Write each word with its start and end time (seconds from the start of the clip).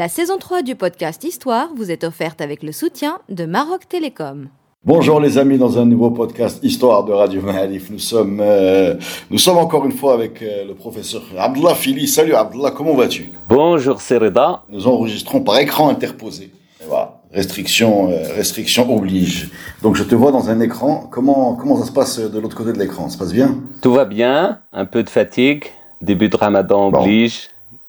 La 0.00 0.08
saison 0.08 0.38
3 0.38 0.62
du 0.62 0.76
podcast 0.76 1.22
Histoire 1.24 1.68
vous 1.76 1.90
est 1.90 2.04
offerte 2.04 2.40
avec 2.40 2.62
le 2.62 2.72
soutien 2.72 3.18
de 3.28 3.44
Maroc 3.44 3.86
Télécom. 3.86 4.48
Bonjour 4.82 5.20
les 5.20 5.36
amis 5.36 5.58
dans 5.58 5.78
un 5.78 5.84
nouveau 5.84 6.10
podcast 6.10 6.58
Histoire 6.62 7.04
de 7.04 7.12
Radio 7.12 7.42
Mahalif. 7.42 7.90
Nous 7.90 7.98
sommes, 7.98 8.40
euh, 8.40 8.94
nous 9.30 9.36
sommes 9.36 9.58
encore 9.58 9.84
une 9.84 9.92
fois 9.92 10.14
avec 10.14 10.40
euh, 10.40 10.64
le 10.66 10.72
professeur 10.72 11.20
Abdullah 11.36 11.74
Fili. 11.74 12.08
Salut 12.08 12.32
Abdullah, 12.32 12.70
comment 12.70 12.94
vas-tu? 12.94 13.30
Bonjour 13.50 14.00
Sereda. 14.00 14.62
Nous 14.70 14.86
enregistrons 14.86 15.42
par 15.42 15.58
écran 15.58 15.90
interposé. 15.90 16.50
Voilà, 16.88 17.20
restriction, 17.30 18.10
euh, 18.10 18.22
restriction 18.34 18.96
oblige. 18.96 19.50
Donc 19.82 19.96
je 19.96 20.04
te 20.04 20.14
vois 20.14 20.32
dans 20.32 20.48
un 20.48 20.60
écran. 20.60 21.08
Comment, 21.10 21.56
comment 21.56 21.76
ça 21.76 21.84
se 21.84 21.92
passe 21.92 22.18
de 22.18 22.40
l'autre 22.40 22.56
côté 22.56 22.72
de 22.72 22.78
l'écran? 22.78 23.10
Ça 23.10 23.16
se 23.16 23.18
passe 23.18 23.34
bien? 23.34 23.54
Tout 23.82 23.92
va 23.92 24.06
bien, 24.06 24.60
un 24.72 24.86
peu 24.86 25.02
de 25.02 25.10
fatigue, 25.10 25.66
début 26.00 26.30
de 26.30 26.38
Ramadan 26.38 26.90
Bon. 26.90 27.04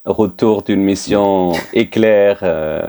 Retour 0.06 0.64
d'une 0.64 0.84
mission 0.84 1.54
éclair. 1.74 2.40
euh, 2.44 2.82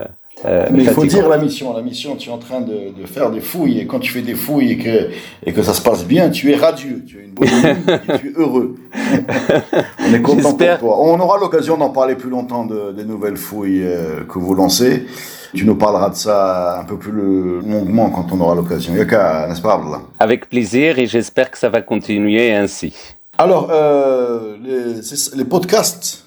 euh, 0.45 0.67
Mais 0.71 0.83
il 0.83 0.89
faut 0.89 1.05
dire 1.05 1.29
la 1.29 1.37
mission. 1.37 1.73
La 1.75 1.81
mission, 1.81 2.15
tu 2.15 2.29
es 2.29 2.31
en 2.31 2.37
train 2.37 2.61
de, 2.61 2.99
de 2.99 3.05
faire 3.05 3.31
des 3.31 3.39
fouilles. 3.39 3.79
Et 3.79 3.85
quand 3.85 3.99
tu 3.99 4.11
fais 4.11 4.21
des 4.21 4.35
fouilles 4.35 4.71
et 4.73 4.77
que, 4.77 5.09
et 5.45 5.53
que 5.53 5.61
ça 5.63 5.73
se 5.73 5.81
passe 5.81 6.05
bien, 6.05 6.29
tu 6.29 6.51
es 6.51 6.55
radieux. 6.55 7.03
Tu 7.07 7.19
as 7.19 7.21
une 7.21 7.31
bonne 7.31 7.47
et 8.15 8.17
tu 8.19 8.29
es 8.29 8.33
heureux. 8.35 8.75
On 9.99 10.13
est 10.13 10.21
content 10.21 10.53
pour 10.53 10.79
toi. 10.79 10.99
On 11.01 11.19
aura 11.19 11.37
l'occasion 11.39 11.77
d'en 11.77 11.89
parler 11.91 12.15
plus 12.15 12.29
longtemps 12.29 12.65
de, 12.65 12.91
des 12.91 13.05
nouvelles 13.05 13.37
fouilles 13.37 13.83
euh, 13.83 14.23
que 14.27 14.39
vous 14.39 14.53
lancez. 14.53 15.05
Tu 15.53 15.65
nous 15.65 15.75
parleras 15.75 16.09
de 16.09 16.15
ça 16.15 16.79
un 16.79 16.83
peu 16.83 16.97
plus 16.97 17.11
longuement 17.11 18.09
quand 18.09 18.25
on 18.31 18.41
aura 18.41 18.55
l'occasion. 18.55 18.95
Yaka, 18.95 19.47
n'est-ce 19.47 19.61
pas, 19.61 19.79
Avec 20.19 20.49
plaisir 20.49 20.97
et 20.97 21.05
j'espère 21.05 21.51
que 21.51 21.59
ça 21.59 21.69
va 21.69 21.83
continuer 21.83 22.51
ainsi. 22.51 22.91
Alors, 23.37 23.69
euh, 23.71 24.55
les 25.35 25.45
podcasts 25.45 26.22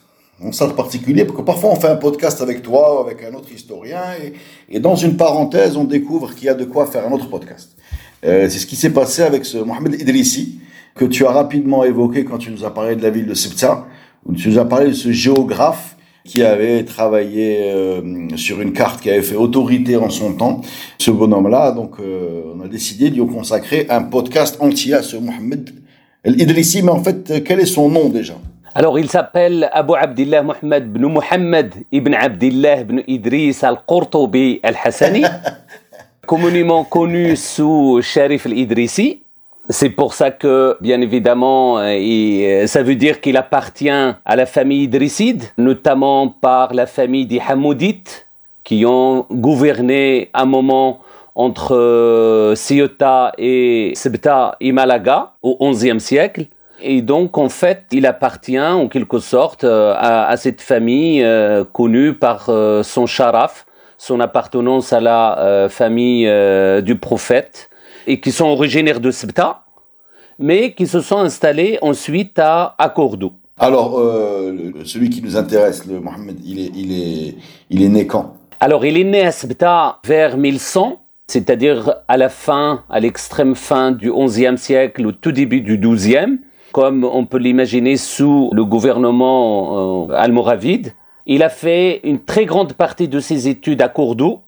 ça 0.52 0.66
de 0.66 0.72
particulier, 0.72 1.24
parce 1.24 1.38
que 1.38 1.44
parfois 1.44 1.70
on 1.70 1.76
fait 1.76 1.88
un 1.88 1.96
podcast 1.96 2.40
avec 2.42 2.62
toi 2.62 2.96
ou 2.96 3.06
avec 3.06 3.22
un 3.24 3.34
autre 3.34 3.50
historien, 3.52 4.02
et, 4.22 4.32
et 4.76 4.80
dans 4.80 4.96
une 4.96 5.16
parenthèse, 5.16 5.76
on 5.76 5.84
découvre 5.84 6.34
qu'il 6.34 6.46
y 6.46 6.48
a 6.48 6.54
de 6.54 6.64
quoi 6.64 6.86
faire 6.86 7.06
un 7.06 7.12
autre 7.12 7.28
podcast. 7.28 7.76
Euh, 8.24 8.48
c'est 8.48 8.58
ce 8.58 8.66
qui 8.66 8.76
s'est 8.76 8.92
passé 8.92 9.22
avec 9.22 9.44
ce 9.44 9.58
Mohamed 9.58 10.00
Idrissi, 10.00 10.60
que 10.94 11.04
tu 11.04 11.26
as 11.26 11.30
rapidement 11.30 11.84
évoqué 11.84 12.24
quand 12.24 12.38
tu 12.38 12.50
nous 12.50 12.64
as 12.64 12.72
parlé 12.72 12.96
de 12.96 13.02
la 13.02 13.10
ville 13.10 13.26
de 13.26 13.34
Sibta, 13.34 13.86
où 14.24 14.34
tu 14.34 14.48
nous 14.48 14.58
as 14.58 14.64
parlé 14.64 14.88
de 14.88 14.94
ce 14.94 15.12
géographe 15.12 15.96
qui 16.24 16.42
avait 16.42 16.84
travaillé 16.84 17.60
euh, 17.62 18.36
sur 18.36 18.60
une 18.60 18.72
carte 18.72 19.00
qui 19.00 19.10
avait 19.10 19.22
fait 19.22 19.36
autorité 19.36 19.96
en 19.96 20.10
son 20.10 20.32
temps. 20.34 20.60
Ce 20.98 21.10
bonhomme-là, 21.10 21.70
donc 21.70 22.00
euh, 22.00 22.42
on 22.56 22.64
a 22.64 22.68
décidé 22.68 23.10
de 23.10 23.14
lui 23.14 23.26
consacrer 23.26 23.86
un 23.90 24.02
podcast 24.02 24.56
entier 24.60 24.94
à 24.94 25.02
ce 25.02 25.16
Mohamed 25.16 25.70
Idrissi, 26.24 26.82
mais 26.82 26.90
en 26.90 27.04
fait, 27.04 27.44
quel 27.44 27.60
est 27.60 27.66
son 27.66 27.88
nom 27.88 28.08
déjà? 28.08 28.34
Alors 28.78 28.98
il 28.98 29.08
s'appelle 29.10 29.70
Abu 29.72 29.94
Abdillah 29.98 30.42
Mohamed 30.42 30.84
ibn 30.86 31.06
Mohamed 31.06 31.74
ibn 31.92 32.12
Abdillah 32.14 32.80
ibn 32.80 33.00
Idris 33.06 33.60
al-Qurtubi 33.62 34.60
al-Hassani, 34.62 35.22
communément 36.26 36.84
connu 36.84 37.36
sous 37.36 38.00
Sharif 38.02 38.44
al-Idrisi. 38.44 39.22
C'est 39.70 39.88
pour 39.90 40.12
ça 40.12 40.30
que, 40.30 40.76
bien 40.82 41.00
évidemment, 41.00 41.78
euh, 41.78 41.94
il- 41.96 42.44
euh, 42.44 42.66
ça 42.66 42.82
veut 42.82 42.94
dire 42.96 43.20
qu'il 43.22 43.36
appartient 43.38 43.88
à 43.90 44.36
la 44.36 44.44
famille 44.46 44.82
idrisside, 44.84 45.42
notamment 45.58 46.28
par 46.28 46.74
la 46.74 46.84
famille 46.86 47.24
des 47.26 47.40
Hamoudites, 47.48 48.28
qui 48.62 48.84
ont 48.86 49.24
gouverné 49.30 50.28
un 50.34 50.44
moment 50.44 51.00
entre 51.34 52.52
Ceuta 52.54 53.32
et 53.38 53.92
Ceuta 53.96 54.56
et 54.60 54.70
Malaga 54.72 55.32
au 55.42 55.56
XIe 55.70 55.98
siècle. 55.98 56.46
Et 56.80 57.02
donc, 57.02 57.38
en 57.38 57.48
fait, 57.48 57.84
il 57.92 58.06
appartient 58.06 58.58
en 58.58 58.88
quelque 58.88 59.18
sorte 59.18 59.64
euh, 59.64 59.94
à, 59.96 60.26
à 60.28 60.36
cette 60.36 60.60
famille 60.60 61.22
euh, 61.22 61.64
connue 61.64 62.14
par 62.14 62.48
euh, 62.48 62.82
son 62.82 63.06
sharaf, 63.06 63.66
son 63.98 64.20
appartenance 64.20 64.92
à 64.92 65.00
la 65.00 65.38
euh, 65.38 65.68
famille 65.68 66.26
euh, 66.28 66.80
du 66.82 66.96
prophète, 66.96 67.70
et 68.06 68.20
qui 68.20 68.30
sont 68.30 68.46
originaires 68.46 69.00
de 69.00 69.10
Ceuta, 69.10 69.64
mais 70.38 70.72
qui 70.74 70.86
se 70.86 71.00
sont 71.00 71.18
installés 71.18 71.78
ensuite 71.80 72.38
à, 72.38 72.74
à 72.78 72.90
Cordoue. 72.90 73.32
Alors, 73.58 73.98
euh, 73.98 74.72
celui 74.84 75.08
qui 75.08 75.22
nous 75.22 75.36
intéresse, 75.36 75.86
le 75.86 75.98
Mohamed, 75.98 76.36
il 76.44 76.60
est, 76.60 76.70
il 76.74 76.92
est, 76.92 77.34
il 77.70 77.82
est 77.82 77.88
né 77.88 78.06
quand? 78.06 78.36
Alors, 78.60 78.84
il 78.84 78.98
est 78.98 79.04
né 79.04 79.22
à 79.22 79.32
Ceuta 79.32 79.98
vers 80.04 80.36
1100, 80.36 81.00
c'est-à-dire 81.26 81.94
à 82.06 82.18
la 82.18 82.28
fin, 82.28 82.84
à 82.90 83.00
l'extrême 83.00 83.54
fin 83.54 83.92
du 83.92 84.12
XIe 84.12 84.58
siècle, 84.58 85.06
au 85.06 85.12
tout 85.12 85.32
début 85.32 85.62
du 85.62 85.78
XIIe, 85.78 86.38
comme 86.76 87.04
on 87.04 87.24
peut 87.24 87.38
l'imaginer 87.38 87.96
sous 87.96 88.50
le 88.52 88.62
gouvernement 88.66 90.10
euh, 90.10 90.14
almoravide. 90.14 90.92
Il 91.24 91.42
a 91.42 91.48
fait 91.48 92.02
une 92.04 92.22
très 92.22 92.44
grande 92.44 92.74
partie 92.74 93.08
de 93.08 93.18
ses 93.18 93.48
études 93.48 93.80
à 93.80 93.88
Cordoue, 93.88 94.40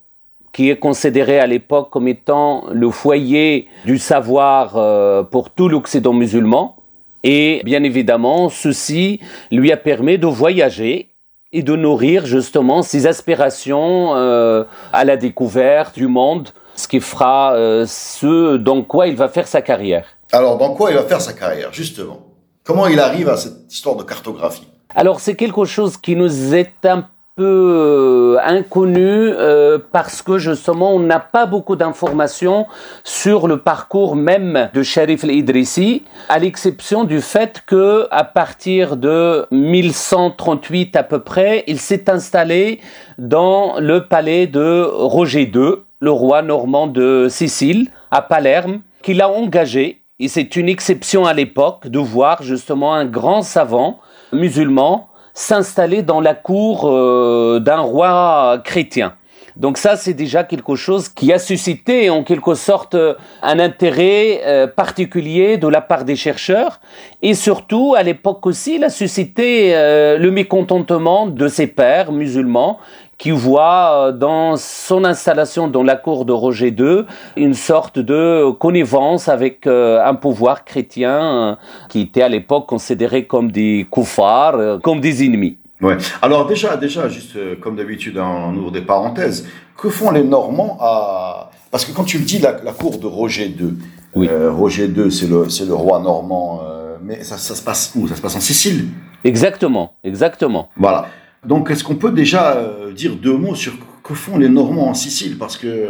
qui 0.52 0.68
est 0.68 0.76
considéré 0.76 1.40
à 1.40 1.46
l'époque 1.46 1.88
comme 1.88 2.06
étant 2.06 2.64
le 2.70 2.90
foyer 2.90 3.68
du 3.86 3.96
savoir 3.96 4.76
euh, 4.76 5.22
pour 5.22 5.48
tout 5.48 5.70
l'Occident 5.70 6.12
musulman. 6.12 6.76
Et 7.24 7.62
bien 7.64 7.82
évidemment, 7.82 8.50
ceci 8.50 9.20
lui 9.50 9.72
a 9.72 9.78
permis 9.78 10.18
de 10.18 10.26
voyager 10.26 11.08
et 11.52 11.62
de 11.62 11.76
nourrir 11.76 12.26
justement 12.26 12.82
ses 12.82 13.06
aspirations 13.06 14.14
euh, 14.16 14.64
à 14.92 15.06
la 15.06 15.16
découverte 15.16 15.94
du 15.94 16.08
monde, 16.08 16.50
ce 16.76 16.88
qui 16.88 17.00
fera 17.00 17.54
ce 17.86 18.58
dans 18.58 18.82
quoi 18.82 19.06
il 19.06 19.16
va 19.16 19.28
faire 19.28 19.48
sa 19.48 19.62
carrière. 19.62 20.17
Alors, 20.32 20.58
dans 20.58 20.74
quoi 20.74 20.90
il 20.90 20.96
va 20.96 21.04
faire 21.04 21.20
sa 21.20 21.32
carrière, 21.32 21.72
justement? 21.72 22.20
Comment 22.64 22.86
il 22.86 23.00
arrive 23.00 23.30
à 23.30 23.38
cette 23.38 23.72
histoire 23.72 23.96
de 23.96 24.02
cartographie? 24.02 24.68
Alors 24.94 25.20
c'est 25.20 25.34
quelque 25.34 25.64
chose 25.64 25.96
qui 25.96 26.16
nous 26.16 26.54
est 26.54 26.84
un 26.84 27.08
peu 27.36 27.44
euh, 27.44 28.38
inconnu 28.42 28.98
euh, 29.00 29.78
parce 29.92 30.22
que 30.22 30.38
justement 30.38 30.92
on 30.92 30.98
n'a 30.98 31.20
pas 31.20 31.46
beaucoup 31.46 31.76
d'informations 31.76 32.66
sur 33.04 33.46
le 33.46 33.58
parcours 33.58 34.16
même 34.16 34.70
de 34.74 34.82
Sharif 34.82 35.24
al-Idrissi, 35.24 36.02
à 36.28 36.38
l'exception 36.38 37.04
du 37.04 37.20
fait 37.20 37.62
que 37.64 38.08
à 38.10 38.24
partir 38.24 38.96
de 38.96 39.46
1138 39.50 40.96
à 40.96 41.04
peu 41.04 41.20
près, 41.20 41.64
il 41.68 41.78
s'est 41.78 42.10
installé 42.10 42.80
dans 43.18 43.78
le 43.78 44.06
palais 44.06 44.46
de 44.46 44.82
Roger 44.82 45.50
II, 45.54 45.76
le 46.00 46.10
roi 46.10 46.42
normand 46.42 46.86
de 46.86 47.28
Sicile, 47.30 47.90
à 48.10 48.20
Palerme, 48.20 48.80
qu'il 49.02 49.22
a 49.22 49.28
engagé 49.28 50.02
et 50.20 50.26
c'est 50.26 50.56
une 50.56 50.68
exception 50.68 51.26
à 51.26 51.32
l'époque 51.32 51.86
de 51.86 51.98
voir 52.00 52.42
justement 52.42 52.92
un 52.92 53.04
grand 53.04 53.42
savant 53.42 54.00
musulman 54.32 55.08
s'installer 55.32 56.02
dans 56.02 56.20
la 56.20 56.34
cour 56.34 56.88
euh, 56.88 57.60
d'un 57.60 57.78
roi 57.78 58.60
chrétien. 58.64 59.14
Donc 59.54 59.78
ça, 59.78 59.96
c'est 59.96 60.14
déjà 60.14 60.44
quelque 60.44 60.74
chose 60.74 61.08
qui 61.08 61.32
a 61.32 61.38
suscité 61.38 62.10
en 62.10 62.24
quelque 62.24 62.54
sorte 62.54 62.96
euh, 62.96 63.14
un 63.42 63.60
intérêt 63.60 64.40
euh, 64.44 64.66
particulier 64.66 65.56
de 65.56 65.68
la 65.68 65.80
part 65.80 66.04
des 66.04 66.16
chercheurs 66.16 66.80
et 67.22 67.34
surtout 67.34 67.94
à 67.96 68.02
l'époque 68.02 68.44
aussi, 68.46 68.76
il 68.76 68.84
a 68.84 68.90
suscité 68.90 69.72
le 70.18 70.30
mécontentement 70.30 71.26
de 71.26 71.46
ses 71.46 71.68
pairs 71.68 72.10
musulmans 72.10 72.78
qui 73.18 73.32
voient 73.32 74.08
euh, 74.08 74.12
dans 74.12 74.56
son 74.56 75.04
installation 75.04 75.66
dans 75.68 75.82
la 75.82 75.96
cour 75.96 76.24
de 76.24 76.32
Roger 76.32 76.68
II 76.68 77.02
une 77.36 77.54
sorte 77.54 77.98
de 77.98 78.50
connivence 78.52 79.28
avec 79.28 79.66
euh, 79.66 80.00
un 80.04 80.14
pouvoir 80.14 80.64
chrétien 80.64 81.20
euh, 81.20 81.54
qui 81.88 82.02
était 82.02 82.22
à 82.22 82.28
l'époque 82.28 82.66
considéré 82.68 83.26
comme 83.26 83.50
des 83.50 83.86
koufars, 83.90 84.80
comme 84.82 85.00
des 85.00 85.24
ennemis. 85.24 85.58
Ouais. 85.80 85.96
Alors 86.22 86.46
déjà, 86.46 86.76
déjà, 86.76 87.08
juste 87.08 87.36
euh, 87.36 87.54
comme 87.60 87.76
d'habitude, 87.76 88.18
on 88.18 88.54
ouvre 88.56 88.70
des 88.70 88.82
parenthèses. 88.82 89.46
Que 89.76 89.90
font 89.90 90.10
les 90.10 90.24
Normands 90.24 90.76
à 90.80 91.50
Parce 91.70 91.84
que 91.84 91.92
quand 91.92 92.04
tu 92.04 92.18
me 92.18 92.24
dis 92.24 92.38
la, 92.38 92.56
la 92.64 92.72
cour 92.72 92.98
de 92.98 93.06
Roger 93.06 93.46
II, 93.46 93.74
Oui. 94.14 94.28
euh, 94.30 94.50
Roger 94.52 94.86
II, 94.86 95.10
c'est 95.12 95.28
le, 95.28 95.48
c'est 95.48 95.66
le 95.66 95.74
roi 95.74 96.00
normand, 96.00 96.60
euh, 96.64 96.96
mais 97.02 97.22
ça, 97.22 97.36
ça 97.36 97.54
se 97.54 97.62
passe 97.62 97.92
où? 97.96 98.08
Ça 98.08 98.16
se 98.16 98.20
passe 98.22 98.34
en 98.36 98.40
Sicile. 98.40 98.86
Exactement, 99.24 99.92
exactement. 100.02 100.68
Voilà. 100.76 101.06
Donc, 101.48 101.70
est-ce 101.70 101.82
qu'on 101.82 101.96
peut 101.96 102.12
déjà 102.12 102.56
euh, 102.56 102.92
dire 102.92 103.16
deux 103.16 103.36
mots 103.36 103.54
sur 103.54 103.72
que 104.04 104.14
font 104.14 104.36
les 104.36 104.50
Normands 104.50 104.88
en 104.88 104.94
Sicile? 104.94 105.38
Parce 105.38 105.56
que 105.56 105.66
euh, 105.66 105.88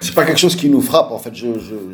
c'est 0.00 0.14
pas 0.14 0.24
quelque 0.24 0.38
chose 0.38 0.54
qui 0.54 0.68
nous 0.68 0.82
frappe. 0.82 1.10
En 1.10 1.18
fait, 1.18 1.32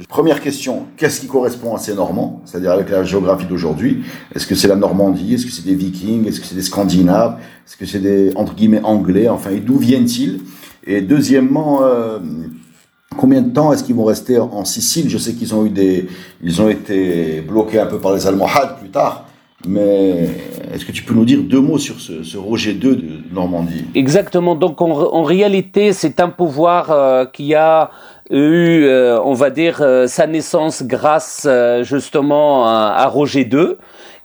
première 0.09 0.41
question 0.41 0.87
qu'est-ce 0.97 1.21
qui 1.21 1.29
correspond 1.29 1.77
à 1.77 1.79
ces 1.79 1.95
Normands? 1.95 2.43
C'est-à-dire 2.45 2.73
avec 2.73 2.91
la 2.91 3.05
géographie 3.05 3.47
d'aujourd'hui. 3.47 4.03
Est-ce 4.35 4.49
que 4.49 4.57
c'est 4.57 4.69
la 4.69 4.77
Normandie? 4.77 5.35
Est-ce 5.35 5.47
que 5.47 5.53
c'est 5.53 5.65
des 5.65 5.77
Vikings? 5.77 6.27
Est-ce 6.27 6.41
que 6.41 6.47
c'est 6.47 6.57
des 6.57 6.63
Scandinaves? 6.63 7.39
Est-ce 7.67 7.77
que 7.77 7.87
c'est 7.87 8.01
des 8.01 8.33
entre 8.35 8.55
guillemets 8.55 8.83
Anglais? 8.83 9.29
Enfin, 9.29 9.51
et 9.51 9.61
d'où 9.61 9.79
viennent-ils? 9.79 10.41
Et 10.85 11.01
deuxièmement, 11.01 11.85
euh, 11.85 12.19
Combien 13.17 13.41
de 13.41 13.51
temps 13.51 13.73
est-ce 13.73 13.83
qu'ils 13.83 13.97
vont 13.97 14.05
rester 14.05 14.39
en 14.39 14.65
Sicile? 14.65 15.09
Je 15.09 15.19
sais 15.19 15.33
qu'ils 15.33 15.55
ont 15.55 15.65
eu 15.65 15.71
des, 15.71 16.07
ils 16.43 16.61
ont 16.61 16.69
été 16.69 17.41
bloqués 17.41 17.81
un 17.81 17.87
peu 17.87 17.99
par 17.99 18.15
les 18.15 18.27
Almohades 18.27 18.79
plus 18.79 18.91
tard. 18.91 19.27
Mais 19.67 20.29
est-ce 20.73 20.85
que 20.85 20.93
tu 20.93 21.03
peux 21.03 21.15
nous 21.15 21.25
dire 21.25 21.41
deux 21.43 21.61
mots 21.61 21.79
sur 21.79 21.97
ce, 22.01 22.37
Roger 22.37 22.73
II 22.73 22.97
de 22.97 23.35
Normandie? 23.35 23.85
Exactement. 23.95 24.55
Donc 24.55 24.81
en, 24.81 25.23
réalité, 25.25 25.93
c'est 25.93 26.21
un 26.21 26.29
pouvoir 26.29 26.91
euh, 26.91 27.25
qui 27.25 27.55
a 27.55 27.91
eu, 28.31 28.85
euh, 28.85 29.21
on 29.25 29.33
va 29.33 29.51
dire, 29.51 29.79
euh, 29.81 30.07
sa 30.07 30.29
naissance 30.29 30.85
grâce 30.85 31.49
justement 31.83 32.67
à, 32.67 33.07
Roger 33.07 33.49
II. 33.51 33.75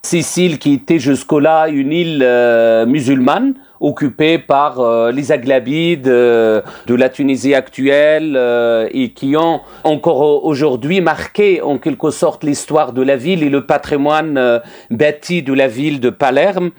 Sicile 0.03 0.59
qui 0.59 0.73
était 0.73 0.99
jusque-là 0.99 1.69
une 1.69 1.93
île 1.93 2.85
musulmane 2.87 3.53
occupés 3.83 4.39
par 4.39 4.79
euh, 4.79 5.11
les 5.11 5.31
Aghlabides 5.33 6.07
euh, 6.07 6.61
de 6.87 6.95
la 6.95 7.09
Tunisie 7.09 7.53
actuelle 7.53 8.35
euh, 8.37 8.87
et 8.91 9.09
qui 9.09 9.35
ont 9.35 9.59
encore 9.83 10.45
aujourd'hui 10.45 11.01
marqué 11.01 11.61
en 11.61 11.77
quelque 11.77 12.09
sorte 12.09 12.45
l'histoire 12.45 12.93
de 12.93 13.01
la 13.01 13.17
ville 13.17 13.43
et 13.43 13.49
le 13.49 13.65
patrimoine 13.65 14.61
bâti 14.89 15.43
de 15.43 15.53
la 15.53 15.67
ville 15.67 15.99
de 15.99 16.09
Palerme 16.09 16.71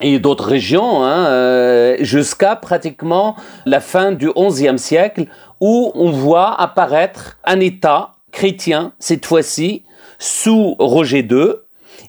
et 0.00 0.18
d'autres 0.18 0.48
régions, 0.48 1.04
hein, 1.04 1.96
jusqu'à 2.00 2.56
pratiquement 2.56 3.36
la 3.64 3.80
fin 3.80 4.12
du 4.12 4.30
XIe 4.30 4.78
siècle, 4.78 5.26
où 5.60 5.90
on 5.94 6.10
voit 6.10 6.58
apparaître 6.60 7.38
un 7.44 7.60
État 7.60 8.12
chrétien, 8.32 8.92
cette 8.98 9.24
fois-ci, 9.24 9.84
sous 10.18 10.74
Roger 10.78 11.20
II, 11.20 11.54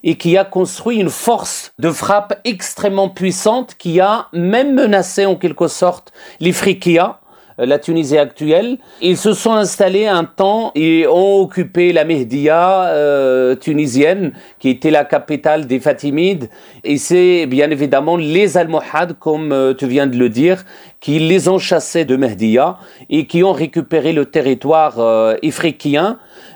et 0.04 0.16
qui 0.16 0.36
a 0.36 0.44
construit 0.44 0.98
une 0.98 1.10
force 1.10 1.72
de 1.78 1.90
frappe 1.90 2.40
extrêmement 2.44 3.08
puissante 3.08 3.74
qui 3.78 4.00
a 4.00 4.26
même 4.32 4.74
menacé 4.74 5.26
en 5.26 5.36
quelque 5.36 5.68
sorte 5.68 6.12
les 6.40 6.52
euh, 7.60 7.66
la 7.66 7.78
Tunisie 7.78 8.18
actuelle. 8.18 8.78
Ils 9.00 9.16
se 9.16 9.32
sont 9.32 9.52
installés 9.52 10.06
un 10.06 10.24
temps 10.24 10.70
et 10.74 11.06
ont 11.06 11.40
occupé 11.40 11.92
la 11.92 12.04
Mehdia 12.04 12.84
euh, 12.88 13.54
tunisienne, 13.54 14.32
qui 14.58 14.68
était 14.70 14.90
la 14.90 15.04
capitale 15.04 15.66
des 15.66 15.80
Fatimides. 15.80 16.48
Et 16.84 16.98
c'est 16.98 17.46
bien 17.46 17.70
évidemment 17.70 18.16
les 18.16 18.56
Almohades, 18.56 19.18
comme 19.18 19.52
euh, 19.52 19.74
tu 19.74 19.86
viens 19.86 20.06
de 20.06 20.16
le 20.16 20.28
dire, 20.28 20.64
qui 21.00 21.18
les 21.18 21.48
ont 21.48 21.58
chassés 21.58 22.04
de 22.04 22.16
Mehdia 22.16 22.78
et 23.08 23.26
qui 23.26 23.44
ont 23.44 23.52
récupéré 23.52 24.12
le 24.12 24.26
territoire 24.26 24.98
euh, 24.98 25.36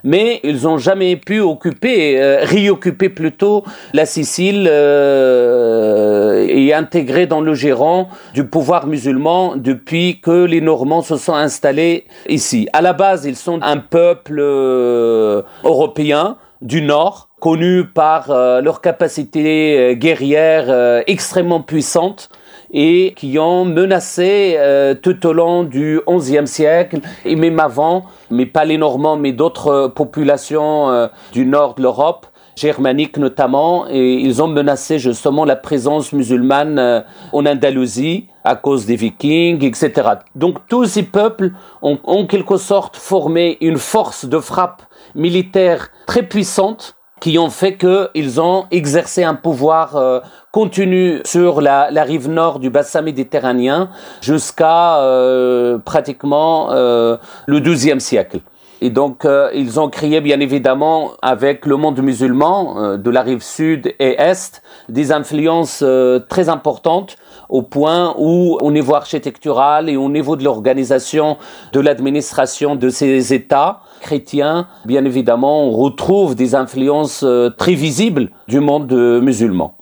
mais 0.04 0.40
ils 0.42 0.62
n'ont 0.62 0.78
jamais 0.78 1.16
pu 1.16 1.40
occuper, 1.40 2.20
euh, 2.20 2.40
réoccuper 2.42 3.08
plutôt 3.08 3.64
la 3.92 4.06
Sicile 4.06 4.68
euh, 4.70 6.46
et 6.48 6.74
intégrer 6.74 7.26
dans 7.26 7.40
le 7.40 7.54
gérant 7.54 8.08
du 8.34 8.44
pouvoir 8.44 8.86
musulman 8.86 9.56
depuis 9.56 10.20
que 10.20 10.44
les 10.44 10.60
Normands 10.60 11.02
se 11.02 11.16
sont 11.16 11.34
installés 11.34 12.04
ici. 12.28 12.68
À 12.72 12.82
la 12.82 12.92
base, 12.92 13.24
ils 13.24 13.36
sont 13.36 13.60
un 13.62 13.78
peuple 13.78 14.38
euh, 14.40 15.42
européen 15.64 16.36
du 16.60 16.82
Nord, 16.82 17.28
connu 17.40 17.84
par 17.84 18.28
leur 18.28 18.80
capacité 18.80 19.96
guerrière 19.96 21.02
extrêmement 21.08 21.60
puissante 21.60 22.30
et 22.72 23.12
qui 23.16 23.38
ont 23.38 23.64
menacé 23.64 24.54
euh, 24.56 24.94
tout 24.94 25.26
au 25.26 25.32
long 25.32 25.62
du 25.62 26.00
XIe 26.08 26.46
siècle 26.46 27.00
et 27.24 27.36
même 27.36 27.60
avant, 27.60 28.06
mais 28.30 28.46
pas 28.46 28.64
les 28.64 28.78
Normands, 28.78 29.16
mais 29.16 29.32
d'autres 29.32 29.68
euh, 29.68 29.88
populations 29.88 30.90
euh, 30.90 31.08
du 31.32 31.44
nord 31.44 31.74
de 31.74 31.82
l'Europe 31.82 32.26
germanique 32.54 33.16
notamment, 33.16 33.86
et 33.88 34.12
ils 34.12 34.42
ont 34.42 34.46
menacé 34.46 34.98
justement 34.98 35.46
la 35.46 35.56
présence 35.56 36.12
musulmane 36.12 37.02
en 37.32 37.46
Andalousie 37.46 38.28
à 38.44 38.56
cause 38.56 38.84
des 38.84 38.94
Vikings, 38.94 39.64
etc. 39.64 39.90
Donc 40.34 40.58
tous 40.68 40.84
ces 40.84 41.02
peuples 41.02 41.52
ont 41.80 41.98
en 42.04 42.26
quelque 42.26 42.58
sorte 42.58 42.98
formé 42.98 43.56
une 43.62 43.78
force 43.78 44.26
de 44.26 44.38
frappe 44.38 44.82
militaire 45.14 45.88
très 46.06 46.24
puissante 46.24 46.94
qui 47.22 47.38
ont 47.38 47.50
fait 47.50 47.76
qu'ils 47.76 48.40
ont 48.40 48.66
exercé 48.72 49.22
un 49.22 49.36
pouvoir 49.36 49.94
euh, 49.94 50.18
continu 50.50 51.20
sur 51.24 51.60
la, 51.60 51.86
rive 52.02 52.28
nord 52.28 52.58
du 52.58 52.68
bassin 52.68 53.00
méditerranéen 53.00 53.90
jusqu'à 54.20 54.98
euh, 54.98 55.78
pratiquement 55.78 56.72
euh, 56.72 57.16
le 57.46 57.60
XIIe 57.60 58.00
siècle. 58.00 58.40
Et 58.84 58.90
donc, 58.90 59.24
ils 59.54 59.78
ont 59.78 59.88
créé, 59.88 60.20
bien 60.20 60.40
évidemment, 60.40 61.12
avec 61.22 61.66
le 61.66 61.76
monde 61.76 62.00
musulman 62.02 62.98
de 62.98 63.10
la 63.10 63.22
rive 63.22 63.40
sud 63.40 63.94
et 64.00 64.20
est, 64.20 64.60
des 64.88 65.12
influences 65.12 65.84
très 66.28 66.48
importantes 66.48 67.16
au 67.52 67.62
point 67.62 68.14
où, 68.18 68.58
au 68.60 68.72
niveau 68.72 68.94
architectural 68.94 69.90
et 69.90 69.96
au 69.96 70.08
niveau 70.08 70.36
de 70.36 70.42
l'organisation 70.42 71.36
de 71.72 71.80
l'administration 71.80 72.76
de 72.76 72.88
ces 72.88 73.34
États 73.34 73.80
chrétiens, 74.00 74.66
bien 74.86 75.04
évidemment, 75.04 75.68
on 75.68 75.70
retrouve 75.70 76.34
des 76.34 76.54
influences 76.54 77.22
euh, 77.22 77.50
très 77.50 77.74
visibles 77.74 78.30
du 78.48 78.60
monde 78.60 78.92
musulman. 79.22 79.76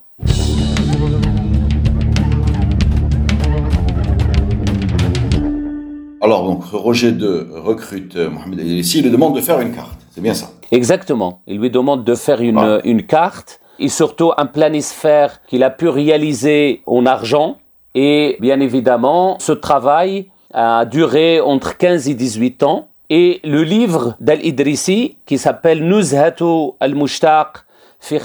Alors 6.21 6.45
donc 6.45 6.65
Roger 6.65 7.11
II 7.11 7.47
recrute 7.55 8.17
euh, 8.17 8.29
Mohamed 8.29 8.61
Idrissi, 8.61 8.99
il 8.99 9.05
lui 9.05 9.11
demande 9.11 9.35
de 9.35 9.41
faire 9.41 9.61
une 9.61 9.73
carte, 9.73 9.99
c'est 10.11 10.21
bien 10.21 10.35
ça. 10.35 10.51
Exactement, 10.71 11.41
il 11.47 11.59
lui 11.59 11.71
demande 11.71 12.05
de 12.05 12.15
faire 12.15 12.41
une, 12.41 12.81
une 12.85 13.05
carte. 13.05 13.61
Et 13.83 13.89
surtout 13.89 14.33
un 14.37 14.45
planisphère 14.45 15.41
qu'il 15.47 15.65
a 15.65 15.71
pu 15.71 15.89
réaliser 15.89 16.83
en 16.87 17.07
argent. 17.07 17.57
Et 17.95 18.37
bien 18.39 18.61
évidemment, 18.61 19.39
ce 19.41 19.53
travail 19.53 20.27
a 20.53 20.85
duré 20.85 21.41
entre 21.41 21.79
15 21.79 22.09
et 22.11 22.15
18 22.15 22.63
ans. 22.63 22.89
Et 23.09 23.41
le 23.43 23.63
livre 23.63 24.17
d'Al-Idrisi, 24.21 25.17
qui 25.25 25.39
s'appelle 25.39 25.83
Nuzhatu 25.89 26.73
al-Mushtaq 26.79 27.65
fi 27.99 28.19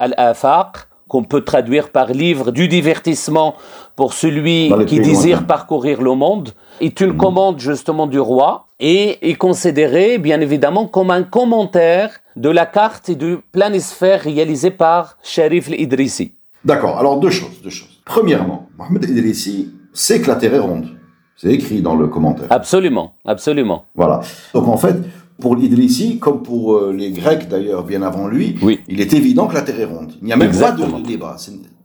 al-Afaq, 0.00 0.76
qu'on 1.08 1.24
peut 1.24 1.42
traduire 1.42 1.90
par 1.90 2.12
livre 2.12 2.50
du 2.50 2.68
divertissement 2.68 3.54
pour 3.94 4.12
celui 4.12 4.72
qui 4.86 5.00
désire 5.00 5.46
parcourir 5.46 6.02
le 6.02 6.14
monde, 6.14 6.50
est 6.80 7.00
une 7.00 7.12
mhm. 7.12 7.16
commande 7.16 7.60
justement 7.60 8.06
du 8.06 8.18
roi 8.18 8.66
et 8.80 9.30
est 9.30 9.36
considéré 9.36 10.18
bien 10.18 10.40
évidemment 10.40 10.86
comme 10.86 11.10
un 11.10 11.22
commentaire 11.22 12.10
de 12.34 12.50
la 12.50 12.66
carte 12.66 13.08
et 13.08 13.14
du 13.14 13.38
planisphère 13.52 14.22
réalisé 14.22 14.70
par 14.70 15.16
Sharif 15.22 15.68
al-Idrisi. 15.68 16.32
D'accord, 16.64 16.98
alors 16.98 17.18
deux 17.20 17.30
choses, 17.30 17.62
deux 17.62 17.70
choses. 17.70 18.00
Premièrement, 18.04 18.68
Mohamed 18.76 19.04
Idrissi 19.08 19.72
sait 19.92 20.20
que 20.20 20.26
la 20.26 20.36
Terre 20.36 20.54
est 20.54 20.58
ronde. 20.58 20.88
C'est 21.36 21.52
écrit 21.52 21.80
dans 21.82 21.94
le 21.94 22.08
commentaire. 22.08 22.46
Absolument, 22.50 23.14
absolument. 23.24 23.84
Voilà. 23.94 24.20
Donc 24.54 24.68
en 24.68 24.76
fait, 24.76 24.96
pour 25.40 25.56
l'Idrissi, 25.56 26.18
comme 26.18 26.42
pour 26.42 26.76
euh, 26.76 26.92
les 26.92 27.10
Grecs 27.10 27.48
d'ailleurs 27.48 27.84
bien 27.84 28.02
avant 28.02 28.26
lui, 28.26 28.56
oui. 28.62 28.80
il 28.88 29.00
est 29.00 29.12
évident 29.12 29.46
que 29.46 29.54
la 29.54 29.62
Terre 29.62 29.80
est 29.80 29.84
ronde. 29.84 30.12
Il 30.20 30.26
n'y 30.26 30.32
a 30.32 30.36
même 30.36 30.56
pas 30.56 30.72
de 30.72 31.06
débat. 31.06 31.36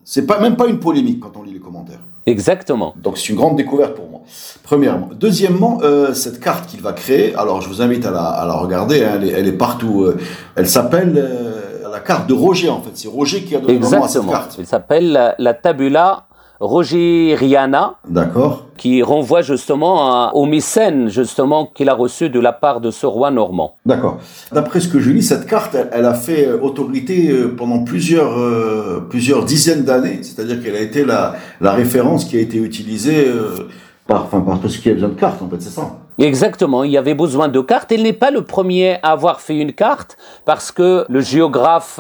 C'est 0.04 0.26
pas 0.26 0.40
même 0.40 0.56
pas 0.56 0.68
une 0.68 0.80
polémique 0.80 1.20
quand 1.20 1.34
on 1.38 1.44
lit 1.44 1.54
les 1.54 1.60
commentaires. 1.60 2.00
Exactement. 2.26 2.94
Donc 3.02 3.18
c'est 3.18 3.30
une 3.30 3.36
grande 3.36 3.56
découverte 3.56 3.96
pour 3.96 4.10
moi. 4.10 4.22
Premièrement. 4.64 5.10
Deuxièmement, 5.20 5.80
euh, 5.82 6.14
cette 6.14 6.40
carte 6.40 6.70
qu'il 6.70 6.82
va 6.82 6.94
créer, 6.94 7.36
alors 7.36 7.62
je 7.62 7.68
vous 7.68 7.82
invite 7.82 8.06
à 8.06 8.12
la, 8.12 8.24
à 8.24 8.46
la 8.46 8.54
regarder, 8.54 9.04
hein, 9.04 9.14
elle, 9.16 9.28
est, 9.28 9.32
elle, 9.32 9.48
est, 9.48 9.54
partout. 9.54 10.04
Euh, 10.04 10.18
elle 10.56 10.68
s'appelle 10.68 11.14
euh, 11.18 11.90
la 11.92 12.00
carte 12.00 12.28
de 12.28 12.34
Roger 12.34 12.70
en 12.70 12.82
fait. 12.82 12.92
C'est 12.94 13.08
Roger 13.08 13.44
qui 13.44 13.56
a 13.56 13.60
donné 13.60 13.74
le 13.74 13.80
nom 13.80 14.04
à 14.04 14.08
cette 14.08 14.28
carte. 14.28 14.56
Elle 14.60 14.68
s'appelle 14.68 15.12
la, 15.12 15.36
la 15.40 15.54
tabula 15.54 16.28
Roger 16.62 17.36
Riana. 17.38 17.96
D'accord. 18.08 18.68
Qui 18.78 19.02
renvoie 19.02 19.42
justement 19.42 20.32
au 20.36 20.46
mécène, 20.46 21.10
justement, 21.10 21.66
qu'il 21.66 21.90
a 21.90 21.96
reçu 21.96 22.30
de 22.30 22.40
la 22.40 22.54
part 22.54 22.82
de 22.82 22.92
ce 22.92 23.08
roi 23.08 23.32
normand. 23.32 23.78
D'accord. 23.86 24.20
D'après 24.52 24.80
ce 24.80 24.88
que 24.88 25.00
je 25.00 25.10
lis, 25.10 25.24
cette 25.24 25.48
carte, 25.48 25.76
elle, 25.92 26.06
a 26.06 26.14
fait 26.14 26.48
euh, 26.48 26.60
autorité 26.62 27.32
euh, 27.32 27.56
pendant 27.58 27.84
plusieurs, 27.84 28.38
euh, 28.38 29.06
plusieurs 29.10 29.44
dizaines 29.44 29.84
d'années. 29.84 30.20
C'est-à-dire 30.22 30.62
qu'elle 30.62 30.76
a 30.76 30.82
été 30.82 31.04
la, 31.04 31.34
la 31.62 31.72
référence 31.72 32.26
qui 32.26 32.38
a 32.38 32.40
été 32.40 32.58
utilisée 32.58 33.26
par, 34.08 34.26
enfin, 34.26 34.42
par 34.42 34.60
tout 34.60 34.70
ce 34.70 34.78
qui 34.78 34.90
a 34.90 34.94
besoin 34.94 35.10
de 35.10 35.16
cartes, 35.16 35.42
en 35.42 35.50
fait, 35.50 35.62
c'est 35.62 35.72
ça. 35.72 35.98
Exactement, 36.20 36.84
il 36.84 36.92
y 36.92 36.98
avait 36.98 37.16
besoin 37.16 37.48
de 37.48 37.62
cartes. 37.62 37.92
Il 37.92 38.04
n'est 38.04 38.14
pas 38.14 38.30
le 38.30 38.44
premier 38.44 38.98
à 39.02 39.14
avoir 39.14 39.42
fait 39.42 39.58
une 39.58 39.74
carte, 39.74 40.16
parce 40.46 40.72
que 40.72 41.06
le 41.10 41.22
géographe 41.22 42.00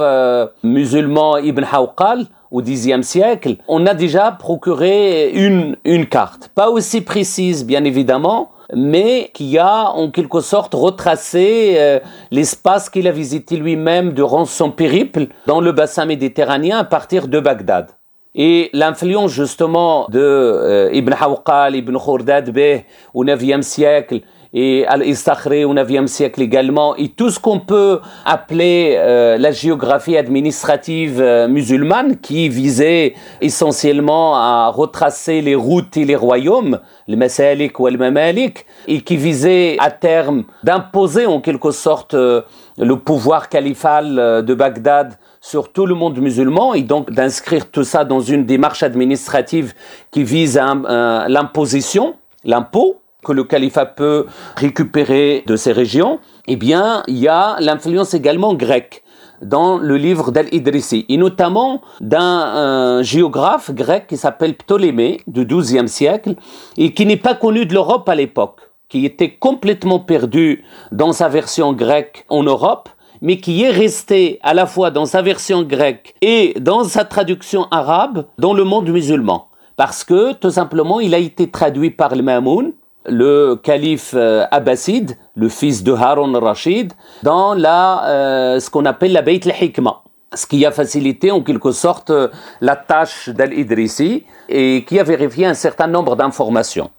musulman 0.63 1.38
Ibn 1.38 1.63
Hawqal, 1.72 2.27
au 2.51 2.62
Xe 2.62 3.01
siècle, 3.01 3.55
on 3.67 3.86
a 3.86 3.93
déjà 3.93 4.31
procuré 4.31 5.31
une, 5.31 5.77
une 5.86 6.05
carte. 6.05 6.51
Pas 6.53 6.70
aussi 6.70 7.01
précise, 7.01 7.65
bien 7.65 7.84
évidemment, 7.86 8.51
mais 8.74 9.31
qui 9.34 9.58
a 9.58 9.89
en 9.89 10.12
quelque 10.12 10.41
sorte 10.41 10.74
retracé 10.74 11.75
euh, 11.77 12.00
l'espace 12.29 12.89
qu'il 12.89 13.08
a 13.08 13.12
visité 13.12 13.58
lui-même 13.58 14.13
durant 14.13 14.46
son 14.46 14.72
périple 14.72 15.27
dans 15.46 15.62
le 15.62 15.72
bassin 15.72 16.05
méditerranéen 16.05 16.79
à 16.79 16.84
partir 16.84 17.27
de 17.27 17.39
Bagdad. 17.39 17.88
Et 18.34 18.70
l'influence 18.72 19.31
justement 19.31 20.08
de 20.10 20.20
euh, 20.22 20.89
Ibn 20.93 21.13
Hawqal, 21.20 21.75
Ibn 21.75 21.98
Khordad 21.98 22.50
Bey 22.50 22.86
au 23.13 23.25
IXe 23.25 23.65
siècle 23.65 24.22
et 24.53 24.86
Al-Istakhri 24.86 25.63
au 25.63 25.74
9e 25.74 26.08
siècle 26.08 26.41
également, 26.41 26.96
et 26.98 27.10
tout 27.10 27.29
ce 27.29 27.39
qu'on 27.39 27.60
peut 27.60 28.01
appeler 28.25 28.96
euh, 28.98 29.38
la 29.38 29.51
géographie 29.51 30.17
administrative 30.17 31.22
euh, 31.22 31.48
musulmane 31.48 32.17
qui 32.17 32.50
visait 32.50 33.13
essentiellement 33.39 34.36
à 34.36 34.67
retracer 34.67 35.41
les 35.41 35.55
routes 35.55 35.96
et 35.96 36.03
les 36.03 36.17
royaumes, 36.17 36.79
le 37.08 37.15
Masalik 37.15 37.79
ou 37.79 37.88
le 37.88 37.98
Mamalik, 37.98 38.65
et 38.88 39.01
qui 39.01 39.15
visait 39.15 39.77
à 39.79 39.89
terme 39.89 40.43
d'imposer 40.63 41.25
en 41.27 41.39
quelque 41.39 41.72
sorte 41.72 42.13
euh, 42.13 42.41
le 42.77 42.98
pouvoir 42.98 43.48
califal 43.48 44.43
de 44.43 44.53
Bagdad 44.53 45.13
sur 45.39 45.72
tout 45.72 45.86
le 45.86 45.96
monde 45.96 46.20
musulman 46.20 46.74
et 46.74 46.81
donc 46.81 47.12
d'inscrire 47.12 47.70
tout 47.70 47.84
ça 47.84 48.05
dans 48.05 48.22
une 48.22 48.46
démarche 48.46 48.84
administrative 48.84 49.74
qui 50.10 50.24
vise 50.24 50.58
à 50.58 51.27
l'imposition, 51.27 52.15
l'impôt, 52.43 53.00
que 53.24 53.32
le 53.32 53.44
califat 53.44 53.86
peut 53.86 54.25
récupérer 54.56 55.44
de 55.46 55.56
ces 55.56 55.72
régions, 55.72 56.20
eh 56.48 56.56
bien, 56.56 57.04
il 57.08 57.18
y 57.18 57.28
a 57.28 57.58
l'influence 57.60 58.13
également 58.13 58.54
grecque 58.54 59.04
dans 59.42 59.78
le 59.78 59.98
livre 59.98 60.32
d'Al-Idrissi, 60.32 61.06
et 61.10 61.18
notamment 61.18 61.82
d'un 62.00 63.01
géographe 63.01 63.72
grec 63.72 64.06
qui 64.08 64.18
s'appelle 64.18 64.56
Ptolémée, 64.56 65.20
du 65.28 65.46
XIIe 65.46 65.88
siècle, 65.88 66.36
et 66.78 66.94
qui 66.94 67.06
n'est 67.06 67.18
pas 67.18 67.34
connu 67.34 67.66
de 67.66 67.74
l'Europe 67.74 68.08
à 68.08 68.16
l'époque, 68.16 68.60
qui 68.88 69.06
était 69.06 69.32
complètement 69.32 70.00
perdu 70.00 70.63
dans 70.92 71.12
sa 71.12 71.28
version 71.28 71.74
grecque 71.74 72.25
en 72.30 72.44
Europe, 72.44 72.90
mais 73.22 73.38
qui 73.38 73.63
est 73.63 73.70
resté 73.70 74.40
à 74.42 74.54
la 74.54 74.66
fois 74.66 74.92
dans 74.92 75.06
sa 75.06 75.22
version 75.22 75.63
grecque 75.63 76.16
et 76.22 76.56
dans 76.60 76.84
sa 76.84 77.06
traduction 77.06 77.68
arabe 77.72 78.25
dans 78.38 78.54
le 78.54 78.63
monde 78.63 78.90
musulman. 78.90 79.48
Parce 79.75 80.04
que, 80.04 80.34
tout 80.34 80.50
simplement, 80.50 81.00
il 81.00 81.16
a 81.16 81.20
été 81.20 81.50
traduit 81.50 81.92
par 81.92 82.16
le 82.16 82.22
Mamoun, 82.22 82.74
le 83.05 83.55
calife 83.55 84.13
euh, 84.15 84.46
abbasside, 84.51 85.17
le 85.36 85.50
fils 85.50 85.84
de 85.84 85.93
Harun 85.93 86.38
Rashid, 86.39 86.93
dans 87.24 87.53
la, 87.53 88.05
euh, 88.05 88.60
ce 88.60 88.70
qu'on 88.70 88.86
appelle 88.86 89.13
la 89.13 89.22
Beit 89.22 89.41
al-Hikmah. 89.46 90.01
Ce 90.34 90.46
qui 90.46 90.65
a 90.65 90.72
facilité 90.72 91.31
en 91.31 91.41
quelque 91.41 91.72
sorte 91.72 92.10
euh, 92.10 92.29
la 92.62 92.75
tâche 92.75 93.29
d'Al-Idrisi 93.29 94.24
et 94.48 94.86
qui 94.88 95.00
a 95.00 95.03
vérifié 95.03 95.46
un 95.46 95.53
certain 95.53 95.88
nombre 95.88 96.15
d'informations. 96.15 96.89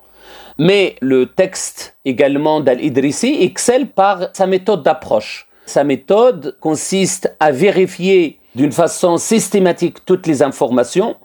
Mais 0.58 0.96
le 1.00 1.26
texte 1.26 1.96
également 2.04 2.60
d'Al-Idrisi 2.60 3.38
excelle 3.40 3.88
par 3.88 4.28
sa 4.34 4.46
méthode 4.46 4.82
d'approche. 4.82 5.48
Sa 5.64 5.84
méthode 5.84 6.56
consiste 6.60 7.34
à 7.40 7.52
vérifier 7.52 8.38
d'une 8.54 8.72
façon 8.72 9.16
systématique 9.16 10.04
toutes 10.04 10.26
les 10.26 10.42
informations 10.42 11.16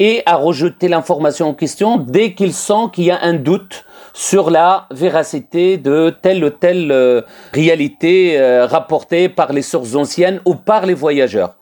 et 0.00 0.22
à 0.26 0.34
rejeter 0.36 0.88
l'information 0.88 1.50
en 1.50 1.54
question 1.54 1.98
dès 1.98 2.34
qu'il 2.34 2.52
sent 2.52 2.90
qu'il 2.92 3.04
y 3.04 3.10
a 3.12 3.22
un 3.22 3.34
doute 3.34 3.84
sur 4.14 4.48
la 4.48 4.86
véracité 4.92 5.76
de 5.76 6.14
telle 6.22 6.44
ou 6.44 6.50
telle 6.50 6.90
euh, 6.92 7.22
réalité 7.52 8.40
euh, 8.40 8.64
rapportée 8.64 9.28
par 9.28 9.52
les 9.52 9.60
sources 9.60 9.96
anciennes 9.96 10.40
ou 10.46 10.54
par 10.54 10.86
les 10.86 10.94
voyageurs. 10.94 11.56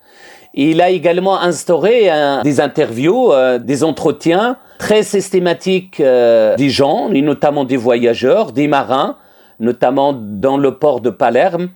Il 0.54 0.82
a 0.82 0.90
également 0.90 1.40
instauré 1.40 2.10
des 2.44 2.60
interviews, 2.60 3.32
euh, 3.32 3.58
des 3.58 3.82
entretiens 3.82 4.58
très 4.78 5.02
systématiques 5.02 6.02
des 6.02 6.68
gens, 6.68 7.08
et 7.10 7.22
notamment 7.22 7.64
des 7.64 7.78
voyageurs, 7.78 8.52
des 8.52 8.68
marins, 8.68 9.16
notamment 9.60 10.12
dans 10.12 10.58
le 10.58 10.76
port 10.76 11.00
de 11.00 11.08
Palerme, 11.08 11.70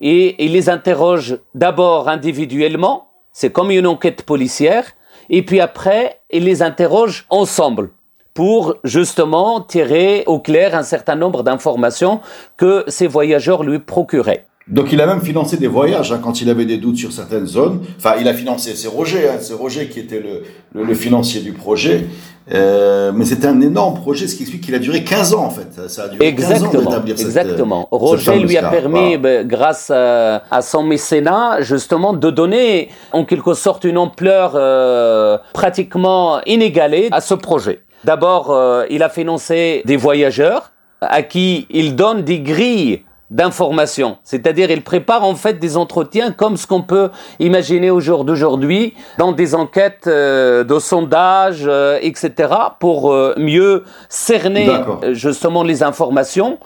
et 0.00 0.42
il 0.42 0.52
les 0.52 0.70
interroge 0.70 1.38
d'abord 1.54 2.08
individuellement, 2.08 3.08
c'est 3.32 3.50
comme 3.50 3.72
une 3.72 3.86
enquête 3.86 4.22
policière, 4.22 4.92
et 5.28 5.42
puis 5.42 5.60
après, 5.60 6.20
il 6.30 6.44
les 6.44 6.62
interroge 6.62 7.26
ensemble 7.30 7.90
pour 8.34 8.76
justement 8.84 9.60
tirer 9.60 10.24
au 10.26 10.38
clair 10.38 10.74
un 10.74 10.82
certain 10.82 11.16
nombre 11.16 11.42
d'informations 11.42 12.20
que 12.56 12.84
ces 12.88 13.06
voyageurs 13.06 13.62
lui 13.62 13.78
procuraient. 13.78 14.46
Donc 14.68 14.92
il 14.92 15.00
a 15.00 15.06
même 15.06 15.20
financé 15.20 15.56
des 15.56 15.66
voyages 15.66 16.12
hein, 16.12 16.20
quand 16.22 16.40
il 16.40 16.48
avait 16.48 16.64
des 16.64 16.78
doutes 16.78 16.96
sur 16.96 17.12
certaines 17.12 17.46
zones. 17.46 17.80
Enfin, 17.98 18.14
il 18.20 18.28
a 18.28 18.34
financé, 18.34 18.74
c'est 18.76 18.88
Roger, 18.88 19.28
hein, 19.28 19.38
c'est 19.40 19.54
Roger 19.54 19.88
qui 19.88 19.98
était 19.98 20.20
le, 20.20 20.82
le, 20.82 20.94
financier 20.94 21.40
du 21.40 21.52
projet. 21.52 22.06
Euh, 22.52 23.12
mais 23.14 23.24
c'était 23.24 23.48
un 23.48 23.60
énorme 23.60 23.94
projet, 23.94 24.26
ce 24.28 24.36
qui 24.36 24.42
explique 24.42 24.62
qu'il 24.62 24.74
a 24.74 24.78
duré 24.78 25.02
15 25.02 25.34
ans 25.34 25.44
en 25.44 25.50
fait. 25.50 25.88
Ça 25.88 26.04
a 26.04 26.08
duré 26.08 26.26
exactement, 26.26 26.70
15 26.70 26.80
ans 26.80 26.90
d'établir 26.90 27.20
Exactement. 27.20 27.88
Cette, 27.90 28.00
Roger 28.00 28.38
lui 28.38 28.56
a 28.56 28.68
permis, 28.68 29.16
ben, 29.16 29.46
grâce 29.46 29.90
à, 29.90 30.44
à, 30.50 30.62
son 30.62 30.84
mécénat, 30.84 31.60
justement, 31.62 32.12
de 32.12 32.30
donner 32.30 32.88
en 33.12 33.24
quelque 33.24 33.54
sorte 33.54 33.84
une 33.84 33.98
ampleur 33.98 34.52
euh, 34.54 35.38
pratiquement 35.52 36.40
inégalée 36.46 37.08
à 37.10 37.20
ce 37.20 37.34
projet. 37.34 37.80
D'abord, 38.04 38.50
euh, 38.50 38.84
il 38.90 39.02
a 39.02 39.08
financé 39.08 39.82
des 39.84 39.96
voyageurs 39.96 40.72
à 41.00 41.22
qui 41.22 41.66
il 41.70 41.96
donne 41.96 42.22
des 42.22 42.40
grilles 42.40 43.04
d'information. 43.30 44.18
C'est-à-dire, 44.24 44.70
il 44.70 44.82
prépare 44.82 45.24
en 45.24 45.34
fait 45.34 45.54
des 45.54 45.76
entretiens 45.76 46.32
comme 46.32 46.56
ce 46.58 46.66
qu'on 46.66 46.82
peut 46.82 47.10
imaginer 47.40 47.90
au 47.90 47.98
jour 47.98 48.24
d'aujourd'hui 48.24 48.92
dans 49.16 49.32
des 49.32 49.54
enquêtes 49.54 50.06
euh, 50.06 50.64
de 50.64 50.78
sondage, 50.78 51.62
euh, 51.66 51.98
etc., 52.02 52.52
pour 52.78 53.14
mieux 53.38 53.84
cerner 54.08 54.68
justement 55.12 55.62
les 55.62 55.82
informations 55.82 56.58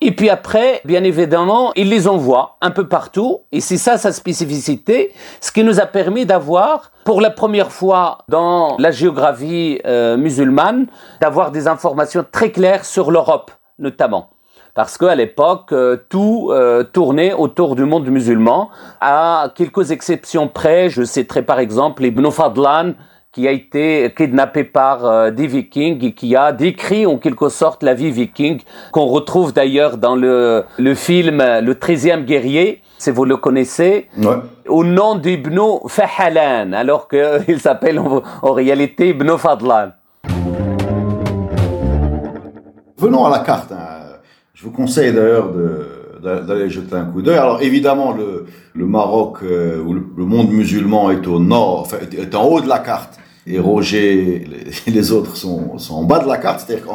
et 0.00 0.12
puis 0.12 0.28
après, 0.28 0.80
bien 0.84 1.02
évidemment, 1.04 1.72
il 1.76 1.88
les 1.88 2.08
envoie 2.08 2.56
un 2.60 2.70
peu 2.70 2.88
partout. 2.88 3.40
Et 3.52 3.60
c'est 3.60 3.78
ça 3.78 3.96
sa 3.96 4.12
spécificité, 4.12 5.12
ce 5.40 5.50
qui 5.52 5.64
nous 5.64 5.80
a 5.80 5.86
permis 5.86 6.26
d'avoir, 6.26 6.90
pour 7.04 7.20
la 7.20 7.30
première 7.30 7.72
fois 7.72 8.18
dans 8.28 8.76
la 8.78 8.90
géographie 8.90 9.80
euh, 9.86 10.16
musulmane, 10.16 10.86
d'avoir 11.20 11.50
des 11.50 11.68
informations 11.68 12.24
très 12.30 12.50
claires 12.50 12.84
sur 12.84 13.10
l'Europe, 13.10 13.50
notamment 13.78 14.30
parce 14.74 14.98
qu'à 14.98 15.14
l'époque, 15.14 15.72
euh, 15.72 15.96
tout 16.08 16.48
euh, 16.50 16.82
tournait 16.82 17.32
autour 17.32 17.76
du 17.76 17.84
monde 17.84 18.08
musulman, 18.08 18.70
à 19.00 19.52
quelques 19.54 19.92
exceptions 19.92 20.48
près. 20.48 20.90
Je 20.90 21.04
citerai 21.04 21.42
par 21.42 21.60
exemple 21.60 22.04
Ibn 22.04 22.28
Fadlan, 22.30 22.94
qui 23.34 23.48
a 23.48 23.50
été 23.50 24.14
kidnappé 24.16 24.62
par 24.62 25.04
euh, 25.04 25.30
des 25.32 25.48
vikings 25.48 26.04
et 26.04 26.12
qui 26.12 26.36
a 26.36 26.52
décrit 26.52 27.04
en 27.04 27.18
quelque 27.18 27.48
sorte 27.48 27.82
la 27.82 27.92
vie 27.92 28.12
viking, 28.12 28.60
qu'on 28.92 29.06
retrouve 29.06 29.52
d'ailleurs 29.52 29.98
dans 29.98 30.14
le, 30.14 30.62
le 30.78 30.94
film 30.94 31.38
Le 31.38 31.74
13e 31.74 32.24
guerrier, 32.24 32.80
si 32.96 33.10
vous 33.10 33.24
le 33.24 33.36
connaissez, 33.36 34.06
au 34.68 34.84
nom 34.84 35.16
d'Ibn 35.16 35.58
Fahalan, 35.88 36.72
alors 36.74 37.08
qu'il 37.08 37.58
s'appelle 37.58 37.98
en, 37.98 38.52
réalité 38.52 39.08
Ibn 39.08 39.36
Fadlan. 39.36 39.90
Venons 42.96 43.26
à 43.26 43.30
la 43.30 43.40
carte. 43.40 43.72
Hein. 43.72 44.18
Je 44.54 44.62
vous 44.62 44.70
conseille 44.70 45.12
d'ailleurs 45.12 45.50
d'aller 46.22 46.70
jeter 46.70 46.94
un 46.94 47.06
coup 47.06 47.20
d'œil. 47.20 47.36
Alors 47.36 47.60
évidemment, 47.62 48.12
le, 48.12 48.46
le 48.74 48.86
Maroc 48.86 49.38
euh, 49.42 49.82
ou 49.82 49.92
le, 49.92 50.24
monde 50.24 50.50
musulman 50.50 51.10
est 51.10 51.26
au 51.26 51.40
nord, 51.40 51.80
enfin, 51.80 51.96
est 52.16 52.34
en 52.36 52.44
haut 52.44 52.60
de 52.60 52.68
la 52.68 52.78
carte 52.78 53.18
et 53.46 53.58
Roger 53.58 54.46
et 54.86 54.90
les 54.90 55.12
autres 55.12 55.36
sont, 55.36 55.78
sont 55.78 55.94
en 55.94 56.04
bas 56.04 56.20
de 56.20 56.28
la 56.28 56.38
carte, 56.38 56.60
c'est-à-dire 56.60 56.86
que 56.86 56.90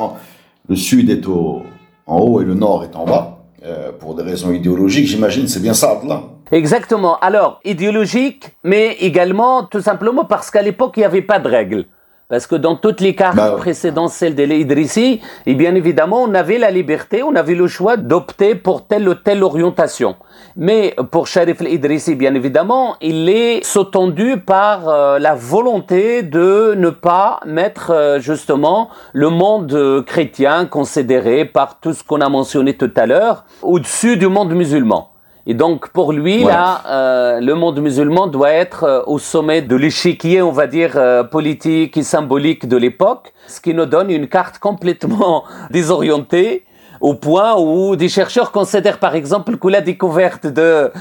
le 0.67 0.75
sud 0.75 1.09
est 1.09 1.25
en 1.27 2.19
haut 2.19 2.41
et 2.41 2.45
le 2.45 2.53
nord 2.55 2.83
est 2.83 2.95
en 2.95 3.05
bas. 3.05 3.39
Euh, 3.65 3.91
pour 3.91 4.15
des 4.15 4.23
raisons 4.23 4.51
idéologiques, 4.51 5.07
j'imagine, 5.07 5.47
c'est 5.47 5.61
bien 5.61 5.73
ça, 5.73 6.01
là. 6.07 6.23
Exactement. 6.51 7.19
Alors, 7.19 7.59
idéologique, 7.65 8.55
mais 8.63 8.95
également 9.01 9.63
tout 9.63 9.81
simplement 9.81 10.25
parce 10.25 10.49
qu'à 10.49 10.61
l'époque, 10.61 10.93
il 10.95 11.01
n'y 11.01 11.05
avait 11.05 11.21
pas 11.21 11.39
de 11.39 11.47
règles. 11.49 11.85
Parce 12.29 12.45
que 12.45 12.55
dans 12.55 12.75
toutes 12.75 13.01
les 13.01 13.15
cartes 13.15 13.37
bah 13.37 13.55
précédentes, 13.57 14.11
celles 14.11 14.35
de 14.35 14.43
l'Idrissi, 14.43 15.19
et 15.47 15.55
bien 15.55 15.73
évidemment, 15.73 16.21
on 16.21 16.35
avait 16.35 16.59
la 16.59 16.69
liberté, 16.69 17.23
on 17.23 17.35
avait 17.35 17.55
le 17.55 17.65
choix 17.65 17.97
d'opter 17.97 18.53
pour 18.53 18.85
telle 18.85 19.09
ou 19.09 19.15
telle 19.15 19.43
orientation. 19.43 20.15
Mais 20.55 20.95
pour 21.09 21.25
Sharif 21.25 21.59
al-Idrissi, 21.59 22.13
bien 22.13 22.35
évidemment, 22.35 22.97
il 23.01 23.29
est 23.29 23.65
sous-tendu 23.65 24.37
par 24.37 24.87
euh, 24.89 25.17
la 25.17 25.33
volonté 25.33 26.21
de 26.21 26.75
ne 26.77 26.91
pas 26.91 27.39
mettre 27.47 27.89
euh, 27.89 28.19
justement 28.19 28.89
le 29.13 29.29
monde 29.29 30.03
chrétien 30.05 30.67
considéré 30.67 31.45
par 31.45 31.79
tout 31.79 31.93
ce 31.93 32.03
qu'on 32.03 32.21
a 32.21 32.29
mentionné 32.29 32.77
tout 32.77 32.91
à 32.95 33.07
l'heure 33.07 33.43
au-dessus 33.63 34.17
du 34.17 34.27
monde 34.27 34.53
musulman. 34.53 35.09
Et 35.49 35.55
donc 35.55 35.89
pour 35.89 36.13
lui, 36.13 36.43
là, 36.43 36.83
euh, 36.85 37.39
le 37.39 37.55
monde 37.55 37.81
musulman 37.81 38.27
doit 38.27 38.51
être 38.51 38.83
euh, 38.83 39.01
au 39.07 39.17
sommet 39.17 39.63
de 39.63 39.75
l'échiquier, 39.75 40.43
on 40.43 40.51
va 40.51 40.67
dire, 40.67 40.91
euh, 40.95 41.23
politique 41.23 41.97
et 41.97 42.03
symbolique 42.03 42.67
de 42.67 42.77
l'époque, 42.77 43.33
ce 43.47 43.59
qui 43.59 43.73
nous 43.73 43.87
donne 43.87 44.11
une 44.11 44.27
carte 44.27 44.59
complètement 44.59 45.45
désorientée 45.71 46.65
au 47.01 47.15
point 47.15 47.55
où 47.57 47.95
des 47.95 48.09
chercheurs 48.09 48.51
considèrent 48.51 48.99
par 48.99 49.15
exemple 49.15 49.57
que 49.57 49.67
la 49.69 49.81
découverte 49.81 50.45
de 50.45 50.91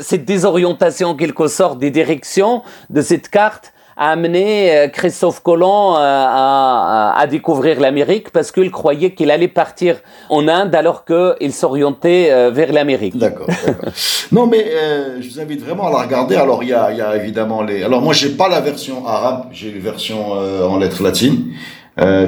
cette 0.00 0.24
désorientation 0.24 1.10
en 1.10 1.14
quelque 1.14 1.46
sorte 1.46 1.78
des 1.78 1.92
directions 1.92 2.62
de 2.90 3.00
cette 3.00 3.28
carte 3.28 3.72
a 4.02 4.10
amené 4.10 4.76
euh, 4.76 4.88
Christophe 4.88 5.42
Colomb 5.42 5.94
euh, 5.94 5.98
à, 6.00 7.24
découvrir 7.30 7.78
l'Amérique 7.78 8.30
parce 8.30 8.50
qu'il 8.50 8.70
croyait 8.72 9.12
qu'il 9.12 9.30
allait 9.30 9.46
partir 9.46 10.00
en 10.28 10.48
Inde 10.48 10.74
alors 10.74 11.04
qu'il 11.04 11.52
s'orientait 11.52 12.28
euh, 12.30 12.50
vers 12.50 12.72
l'Amérique. 12.72 13.16
D'accord. 13.16 13.46
non, 14.32 14.46
mais 14.46 14.66
je 15.20 15.28
vous 15.28 15.40
invite 15.40 15.62
vraiment 15.64 15.86
à 15.86 15.90
la 15.92 16.02
regarder. 16.02 16.34
Alors, 16.34 16.64
il 16.64 16.70
y 16.70 16.72
a, 16.74 17.16
évidemment 17.16 17.62
les. 17.62 17.84
Alors, 17.84 18.02
moi, 18.02 18.12
j'ai 18.12 18.30
pas 18.30 18.48
la 18.48 18.60
version 18.60 19.06
arabe, 19.06 19.46
j'ai 19.52 19.68
une 19.68 19.78
version 19.78 20.32
en 20.32 20.78
lettres 20.78 21.02
latines. 21.02 21.52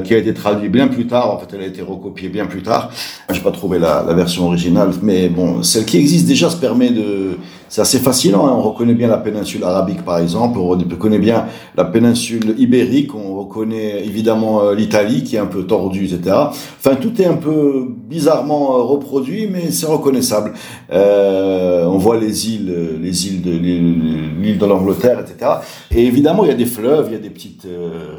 qui 0.05 0.15
a 0.15 0.19
été 0.19 0.33
traduite 0.33 0.71
bien 0.71 0.89
plus 0.89 1.07
tard. 1.07 1.31
En 1.33 1.39
fait, 1.39 1.49
elle 1.55 1.63
a 1.63 1.67
été 1.67 1.83
recopiée 1.83 2.29
bien 2.29 2.47
plus 2.47 2.63
tard. 2.63 2.91
J'ai 3.31 3.41
pas 3.41 3.51
trouvé 3.51 3.79
la, 3.79 4.03
version 4.15 4.47
originale, 4.47 4.91
mais 5.03 5.29
bon, 5.29 5.63
celle 5.63 5.85
qui 5.85 5.99
existe 5.99 6.27
déjà 6.27 6.51
se 6.51 6.57
permet 6.57 6.91
de. 6.91 7.39
C'est 7.75 7.81
assez 7.81 7.99
fascinant. 7.99 8.47
Hein. 8.47 8.55
On 8.57 8.63
reconnaît 8.63 8.95
bien 8.95 9.09
la 9.09 9.17
péninsule 9.17 9.65
arabique, 9.65 10.05
par 10.05 10.19
exemple. 10.19 10.61
On 10.61 10.69
reconnaît 10.69 11.19
bien 11.19 11.47
la 11.77 11.85
péninsule 11.85 12.55
ibérique. 12.57 13.17
On 13.17 13.35
reconnaît 13.35 14.07
évidemment 14.07 14.63
euh, 14.63 14.77
l'Italie, 14.77 15.25
qui 15.25 15.35
est 15.35 15.41
un 15.41 15.47
peu 15.47 15.65
tordue, 15.65 16.05
etc. 16.05 16.37
Enfin, 16.79 16.95
tout 16.95 17.21
est 17.21 17.27
un 17.27 17.35
peu 17.35 17.89
bizarrement 18.09 18.77
euh, 18.77 18.83
reproduit, 18.83 19.49
mais 19.49 19.73
c'est 19.73 19.87
reconnaissable. 19.87 20.53
Euh, 20.93 21.85
on 21.87 21.99
voit 21.99 22.17
les 22.17 22.49
îles, 22.49 23.01
les 23.03 23.27
îles 23.27 23.43
de 23.43 23.51
l'île 23.51 24.57
de 24.57 24.67
l'Angleterre, 24.67 25.19
etc. 25.19 25.51
Et 25.91 26.07
évidemment, 26.07 26.45
il 26.45 26.51
y 26.51 26.55
a 26.55 26.57
des 26.57 26.67
fleuves, 26.67 27.07
il 27.09 27.15
y 27.15 27.17
a 27.17 27.21
des 27.21 27.31
petites 27.31 27.67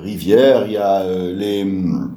rivières, 0.04 0.66
il 0.66 0.74
y 0.74 0.78
a 0.78 1.06
les 1.34 1.64
hum, 1.64 2.12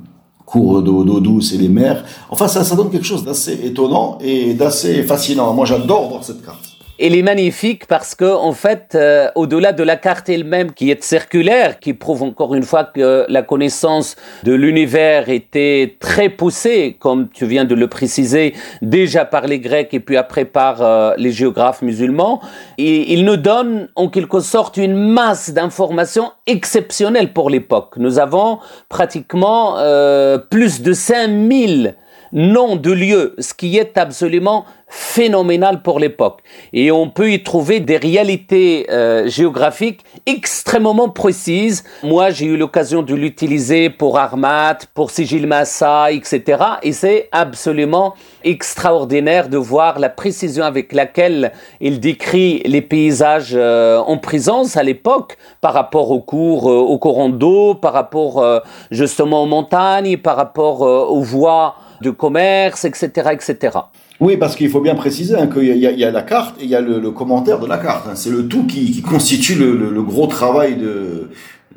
cours 0.45 0.83
d'eau 0.83 1.21
douce 1.21 1.53
et 1.53 1.59
les 1.59 1.69
mers. 1.69 2.05
Enfin, 2.31 2.49
ça, 2.49 2.65
ça 2.65 2.75
donne 2.75 2.91
quelque 2.91 3.07
chose 3.07 3.25
d'assez 3.25 3.61
étonnant 3.63 4.19
et 4.21 4.55
d'assez 4.55 5.05
fascinant. 5.05 5.55
Moi, 5.55 5.67
j'adore 5.67 6.09
voir 6.09 6.25
cette 6.25 6.45
carte. 6.45 6.78
Elle 7.01 7.15
est 7.15 7.23
magnifique 7.23 7.87
parce 7.87 8.17
que, 8.17 8.25
en 8.25 8.51
fait, 8.51 8.97
euh, 8.97 9.31
au-delà 9.37 9.73
de 9.73 9.85
la 9.85 9.95
carte 9.95 10.29
elle-même 10.29 10.73
qui 10.73 10.91
est 10.91 11.05
circulaire, 11.05 11.79
qui 11.79 11.95
prouve 11.95 12.25
encore 12.25 12.57
une 12.57 12.65
fois 12.65 12.83
que 12.83 13.25
la 13.29 13.43
connaissance 13.43 14.17
de 14.43 14.53
l'univers 14.53 15.29
était 15.29 15.97
très 16.01 16.29
poussée, 16.29 16.97
comme 16.99 17.29
tu 17.29 17.47
viens 17.47 17.65
de 17.65 17.77
le 17.77 17.87
préciser, 17.87 18.53
déjà 18.83 19.25
par 19.25 19.47
les 19.47 19.61
Grecs 19.61 19.95
et 19.95 20.01
puis 20.01 20.17
après 20.17 20.45
par 20.45 20.83
euh, 20.83 21.15
les 21.19 21.31
géographes 21.31 21.83
musulmans, 21.83 22.41
il 22.79 23.25
nous 23.25 23.37
donne 23.37 23.89
en 23.95 24.09
quelque 24.09 24.41
sorte 24.41 24.77
une 24.77 24.97
masse 24.97 25.51
d'informations 25.51 26.33
exceptionnelles 26.49 27.33
pour 27.33 27.49
l'époque. 27.49 27.95
Nous 27.97 28.19
avons 28.19 28.59
pratiquement 28.89 29.79
euh, 29.79 30.37
plus 30.37 30.83
de 30.83 30.93
5000 30.93 31.95
noms 32.33 32.77
de 32.77 32.93
lieux, 32.93 33.35
ce 33.39 33.55
qui 33.55 33.77
est 33.79 33.97
absolument 33.99 34.65
phénoménal 34.89 35.83
pour 35.83 35.99
l'époque. 35.99 36.41
Et 36.73 36.91
on 36.91 37.11
peut 37.11 37.31
y 37.31 37.43
trouver 37.43 37.81
des 37.81 37.99
réalités 37.99 38.87
euh, 38.91 39.29
géographiques 39.29 40.01
extrêmement 40.25 41.11
précises. 41.11 41.85
Moi, 42.03 42.31
j'ai 42.31 42.47
eu 42.47 42.57
l'occasion 42.57 43.03
de 43.03 43.15
l'utiliser 43.15 43.91
pour 43.91 44.19
Armat, 44.19 44.79
pour 44.95 45.11
Sigil 45.11 45.47
Massa, 45.47 46.11
etc. 46.11 46.63
Et 46.83 46.93
c'est 46.93 47.29
absolument 47.33 48.15
extraordinaire 48.45 49.51
de 49.51 49.59
voir 49.59 49.99
la 49.99 50.09
précision 50.09 50.65
avec 50.65 50.95
laquelle 50.95 51.53
il 51.81 52.01
décrit 52.01 52.63
les 52.65 52.81
paysages 52.81 53.53
euh, 53.55 53.99
en 53.99 54.17
présence 54.17 54.79
à 54.79 54.83
l'époque 54.83 55.37
par 55.61 55.75
rapport 55.75 56.11
aux 56.11 56.21
cours, 56.21 56.71
euh, 56.71 56.77
aux 56.77 56.99
courants 56.99 57.29
d'eau, 57.29 57.75
par 57.75 57.93
rapport 57.93 58.43
justement 58.91 59.43
aux 59.43 59.47
montagnes, 59.47 60.17
par 60.17 60.37
rapport 60.37 60.81
aux 60.81 61.21
voies 61.21 61.75
de 62.01 62.11
commerce, 62.11 62.85
etc., 62.85 63.31
etc. 63.33 63.79
Oui, 64.21 64.37
parce 64.37 64.57
qu'il 64.57 64.69
faut 64.69 64.81
bien 64.81 64.95
préciser 64.95 65.37
hein, 65.37 65.47
qu'il 65.47 65.65
y, 65.65 65.79
y, 65.79 66.05
a 66.05 66.11
la 66.11 66.23
carte 66.23 66.61
et 66.61 66.65
il 66.65 66.71
y 66.71 66.75
a 66.75 66.81
le, 66.81 66.99
le 66.99 67.11
commentaire 67.11 67.61
de 67.61 67.67
la 67.67 67.79
carte. 67.79 68.07
Hein. 68.09 68.15
C'est 68.15 68.31
le 68.31 68.49
tout 68.49 68.67
qui, 68.67 68.91
qui 68.91 69.03
constitue 69.03 69.55
le, 69.55 69.77
le, 69.77 69.91
le, 69.91 70.03
gros 70.03 70.27
travail 70.27 70.77
de 70.77 71.29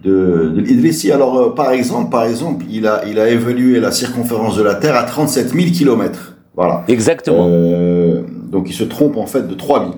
de, 0.03 0.51
de. 0.55 1.11
Alors, 1.11 1.37
euh, 1.37 1.53
par 1.53 1.71
exemple, 1.71 2.09
par 2.09 2.25
exemple, 2.25 2.65
il 2.69 2.87
a 2.87 3.03
il 3.07 3.19
a 3.19 3.29
évalué 3.29 3.79
la 3.79 3.91
circonférence 3.91 4.57
de 4.57 4.63
la 4.63 4.75
Terre 4.75 4.95
à 4.95 5.03
37 5.03 5.49
000 5.49 5.65
kilomètres. 5.71 6.35
Voilà. 6.55 6.83
Exactement. 6.87 7.47
Euh, 7.47 8.23
donc, 8.51 8.69
il 8.69 8.73
se 8.73 8.83
trompe 8.83 9.17
en 9.17 9.27
fait 9.27 9.47
de 9.47 9.53
3 9.53 9.79
000 9.79 9.91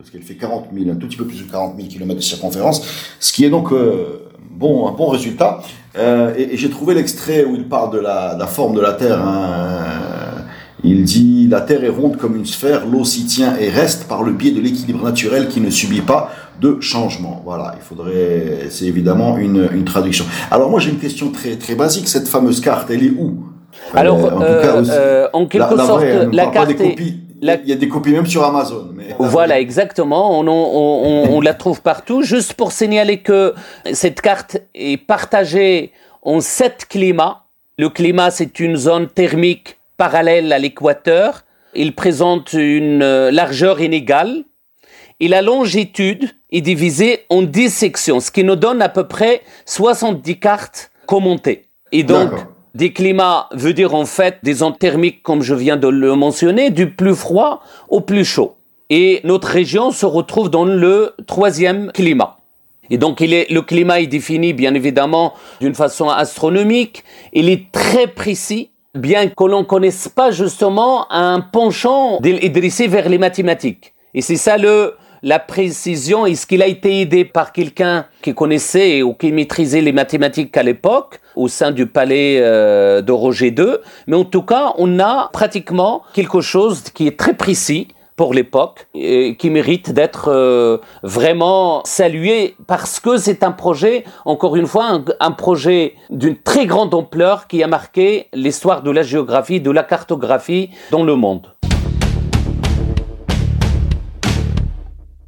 parce 0.00 0.10
qu'elle 0.10 0.22
fait 0.22 0.34
40 0.34 0.68
000, 0.72 0.90
un 0.90 0.94
tout 0.94 1.06
petit 1.06 1.18
peu 1.18 1.26
plus 1.26 1.44
de 1.46 1.50
40 1.50 1.76
000 1.76 1.88
kilomètres 1.88 2.20
de 2.20 2.24
circonférence, 2.24 3.14
ce 3.20 3.34
qui 3.34 3.44
est 3.44 3.50
donc 3.50 3.70
euh, 3.70 4.29
bon 4.60 4.86
un 4.88 4.92
bon 4.92 5.08
résultat. 5.08 5.60
Euh, 5.98 6.34
et, 6.36 6.54
et 6.54 6.56
j'ai 6.56 6.70
trouvé 6.70 6.94
l'extrait 6.94 7.44
où 7.44 7.56
il 7.56 7.66
parle 7.68 7.90
de 7.92 7.98
la, 7.98 8.36
la 8.38 8.46
forme 8.46 8.74
de 8.76 8.80
la 8.80 8.92
Terre. 8.92 9.20
Hein, 9.20 10.44
il 10.84 11.04
dit 11.04 11.46
La 11.50 11.60
Terre 11.60 11.84
est 11.84 11.88
ronde 11.88 12.16
comme 12.16 12.36
une 12.36 12.46
sphère, 12.46 12.86
l'eau 12.86 13.04
s'y 13.04 13.24
tient 13.26 13.56
et 13.56 13.68
reste 13.68 14.04
par 14.04 14.22
le 14.22 14.32
biais 14.32 14.52
de 14.52 14.60
l'équilibre 14.60 15.04
naturel 15.04 15.48
qui 15.48 15.60
ne 15.60 15.70
subit 15.70 16.00
pas 16.00 16.30
de 16.60 16.80
changement. 16.80 17.42
Voilà, 17.44 17.74
il 17.76 17.82
faudrait, 17.82 18.68
c'est 18.70 18.86
évidemment 18.86 19.36
une, 19.36 19.68
une, 19.72 19.84
traduction. 19.84 20.24
Alors 20.50 20.70
moi 20.70 20.80
j'ai 20.80 20.90
une 20.90 20.98
question 20.98 21.30
très 21.30 21.56
très 21.56 21.74
basique. 21.74 22.08
Cette 22.08 22.28
fameuse 22.28 22.60
carte, 22.60 22.90
elle 22.90 23.04
est 23.04 23.10
où? 23.10 23.44
Alors, 23.94 24.24
euh, 24.24 24.30
en, 24.30 24.42
euh, 24.42 24.84
euh, 24.90 25.28
en, 25.32 25.46
quelque 25.46 25.74
la, 25.74 25.86
sorte, 25.86 26.02
la, 26.04 26.24
la 26.26 26.46
carte 26.46 26.70
est... 26.70 27.14
Il 27.42 27.68
y 27.68 27.72
a 27.72 27.76
des 27.76 27.88
copies 27.88 28.12
même 28.12 28.26
sur 28.26 28.44
Amazon. 28.44 28.90
Mais... 28.94 29.14
Voilà, 29.18 29.60
exactement. 29.60 30.38
On, 30.38 30.46
on, 30.46 30.52
on, 30.52 31.36
on 31.36 31.40
la 31.40 31.54
trouve 31.54 31.80
partout. 31.80 32.22
Juste 32.22 32.54
pour 32.54 32.72
signaler 32.72 33.18
que 33.18 33.54
cette 33.92 34.20
carte 34.20 34.58
est 34.74 34.98
partagée 34.98 35.92
en 36.22 36.40
sept 36.40 36.86
climats. 36.88 37.44
Le 37.78 37.88
climat, 37.88 38.30
c'est 38.30 38.60
une 38.60 38.76
zone 38.76 39.08
thermique 39.08 39.78
parallèle 39.96 40.52
à 40.52 40.58
l'équateur. 40.58 41.44
Il 41.74 41.94
présente 41.94 42.52
une 42.52 43.02
euh, 43.02 43.30
largeur 43.30 43.80
inégale 43.80 44.44
et 45.20 45.28
la 45.28 45.42
longitude 45.42 46.30
est 46.50 46.60
divisée 46.60 47.26
en 47.28 47.42
10 47.42 47.70
sections, 47.70 48.20
ce 48.20 48.30
qui 48.30 48.42
nous 48.42 48.56
donne 48.56 48.82
à 48.82 48.88
peu 48.88 49.06
près 49.06 49.42
70 49.66 50.38
cartes 50.40 50.90
commentées. 51.06 51.66
Et 51.92 52.02
donc, 52.02 52.32
des 52.74 52.92
climats 52.92 53.48
veut 53.52 53.72
dire 53.72 53.94
en 53.94 54.06
fait 54.06 54.38
des 54.42 54.54
zones 54.54 54.76
thermiques, 54.76 55.22
comme 55.22 55.42
je 55.42 55.54
viens 55.54 55.76
de 55.76 55.88
le 55.88 56.14
mentionner, 56.14 56.70
du 56.70 56.90
plus 56.90 57.14
froid 57.14 57.62
au 57.88 58.00
plus 58.00 58.24
chaud. 58.24 58.56
Et 58.90 59.20
notre 59.24 59.48
région 59.48 59.90
se 59.92 60.06
retrouve 60.06 60.50
dans 60.50 60.64
le 60.64 61.14
troisième 61.26 61.92
climat. 61.92 62.38
Et 62.90 62.98
donc, 62.98 63.20
il 63.20 63.32
est, 63.32 63.48
le 63.50 63.62
climat 63.62 64.00
est 64.00 64.08
défini, 64.08 64.52
bien 64.52 64.74
évidemment, 64.74 65.34
d'une 65.60 65.74
façon 65.74 66.08
astronomique. 66.08 67.04
Il 67.32 67.48
est 67.48 67.70
très 67.70 68.08
précis 68.08 68.70
bien 68.94 69.28
que 69.28 69.44
l'on 69.44 69.64
connaisse 69.64 70.08
pas 70.08 70.32
justement 70.32 71.10
un 71.12 71.40
penchant 71.40 72.18
d'Idrissi 72.20 72.88
vers 72.88 73.08
les 73.08 73.18
mathématiques. 73.18 73.94
Et 74.14 74.22
c'est 74.22 74.36
ça 74.36 74.58
le, 74.58 74.94
la 75.22 75.38
précision. 75.38 76.26
Est-ce 76.26 76.46
qu'il 76.46 76.62
a 76.62 76.66
été 76.66 77.00
aidé 77.00 77.24
par 77.24 77.52
quelqu'un 77.52 78.06
qui 78.22 78.34
connaissait 78.34 79.02
ou 79.02 79.14
qui 79.14 79.32
maîtrisait 79.32 79.80
les 79.80 79.92
mathématiques 79.92 80.56
à 80.56 80.62
l'époque 80.62 81.20
au 81.36 81.48
sein 81.48 81.70
du 81.70 81.86
palais 81.86 82.38
euh, 82.40 83.02
de 83.02 83.12
Roger 83.12 83.48
II 83.48 83.76
Mais 84.06 84.16
en 84.16 84.24
tout 84.24 84.42
cas, 84.42 84.74
on 84.78 84.98
a 84.98 85.30
pratiquement 85.32 86.02
quelque 86.14 86.40
chose 86.40 86.82
qui 86.94 87.06
est 87.06 87.18
très 87.18 87.34
précis 87.34 87.88
pour 88.20 88.34
l'époque 88.34 88.86
et 88.92 89.34
qui 89.36 89.48
mérite 89.48 89.92
d'être 89.92 90.28
euh, 90.28 90.76
vraiment 91.02 91.80
salué 91.86 92.54
parce 92.66 93.00
que 93.00 93.16
c'est 93.16 93.42
un 93.42 93.50
projet, 93.50 94.04
encore 94.26 94.56
une 94.56 94.66
fois, 94.66 94.88
un, 94.90 95.04
un 95.20 95.30
projet 95.30 95.94
d'une 96.10 96.36
très 96.36 96.66
grande 96.66 96.92
ampleur 96.92 97.46
qui 97.46 97.62
a 97.62 97.66
marqué 97.66 98.26
l'histoire 98.34 98.82
de 98.82 98.90
la 98.90 99.02
géographie, 99.02 99.60
de 99.62 99.70
la 99.70 99.84
cartographie 99.84 100.68
dans 100.90 101.02
le 101.02 101.14
monde. 101.14 101.46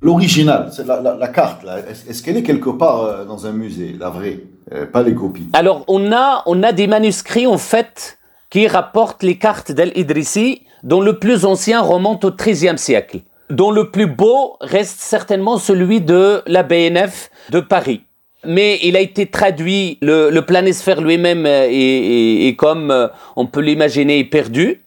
L'original, 0.03 0.69
c'est 0.73 0.87
la, 0.87 1.01
la, 1.01 1.15
la, 1.15 1.29
carte, 1.29 1.65
est-ce 2.09 2.23
qu'elle 2.25 2.37
est 2.37 2.43
quelque 2.43 2.71
part 2.71 3.05
euh, 3.05 3.25
dans 3.25 3.47
un 3.47 3.53
musée, 3.53 3.95
la 3.99 4.11
vraie, 4.11 4.41
euh, 4.73 4.85
pas 4.85 5.03
les 5.03 5.15
copies? 5.15 5.47
Alors, 5.53 5.85
on 5.87 6.11
a, 6.11 6.43
on 6.47 6.62
a 6.65 6.73
des 6.73 6.88
manuscrits, 6.88 7.47
en 7.47 7.59
fait, 7.59 8.19
qui 8.51 8.67
rapportent 8.67 9.23
les 9.23 9.38
cartes 9.38 9.71
d'El-Idrissi 9.71 10.62
dont 10.83 11.01
le 11.01 11.21
plus 11.21 11.45
ancien 11.45 11.81
remonte 11.81 12.25
au 12.25 12.33
XIIIe 12.33 12.79
siècle, 12.79 13.21
dont 13.49 13.71
le 13.71 13.91
plus 13.91 14.07
beau 14.07 14.57
reste 14.61 14.99
certainement 15.01 15.57
celui 15.57 16.01
de 16.01 16.43
la 16.47 16.65
BNF 16.65 17.31
de 17.51 17.61
Paris. 17.61 18.03
Mais 18.45 18.81
il 18.83 18.97
a 18.97 19.01
été 19.01 19.27
traduit, 19.27 19.99
le, 20.03 20.31
le 20.31 20.43
planisphère 20.43 21.01
lui-même 21.01 21.47
est, 21.47 22.57
comme 22.59 22.91
euh, 22.91 23.07
on 23.37 23.47
peut 23.47 23.61
l'imaginer, 23.61 24.19
est 24.19 24.25
perdu. 24.25 24.82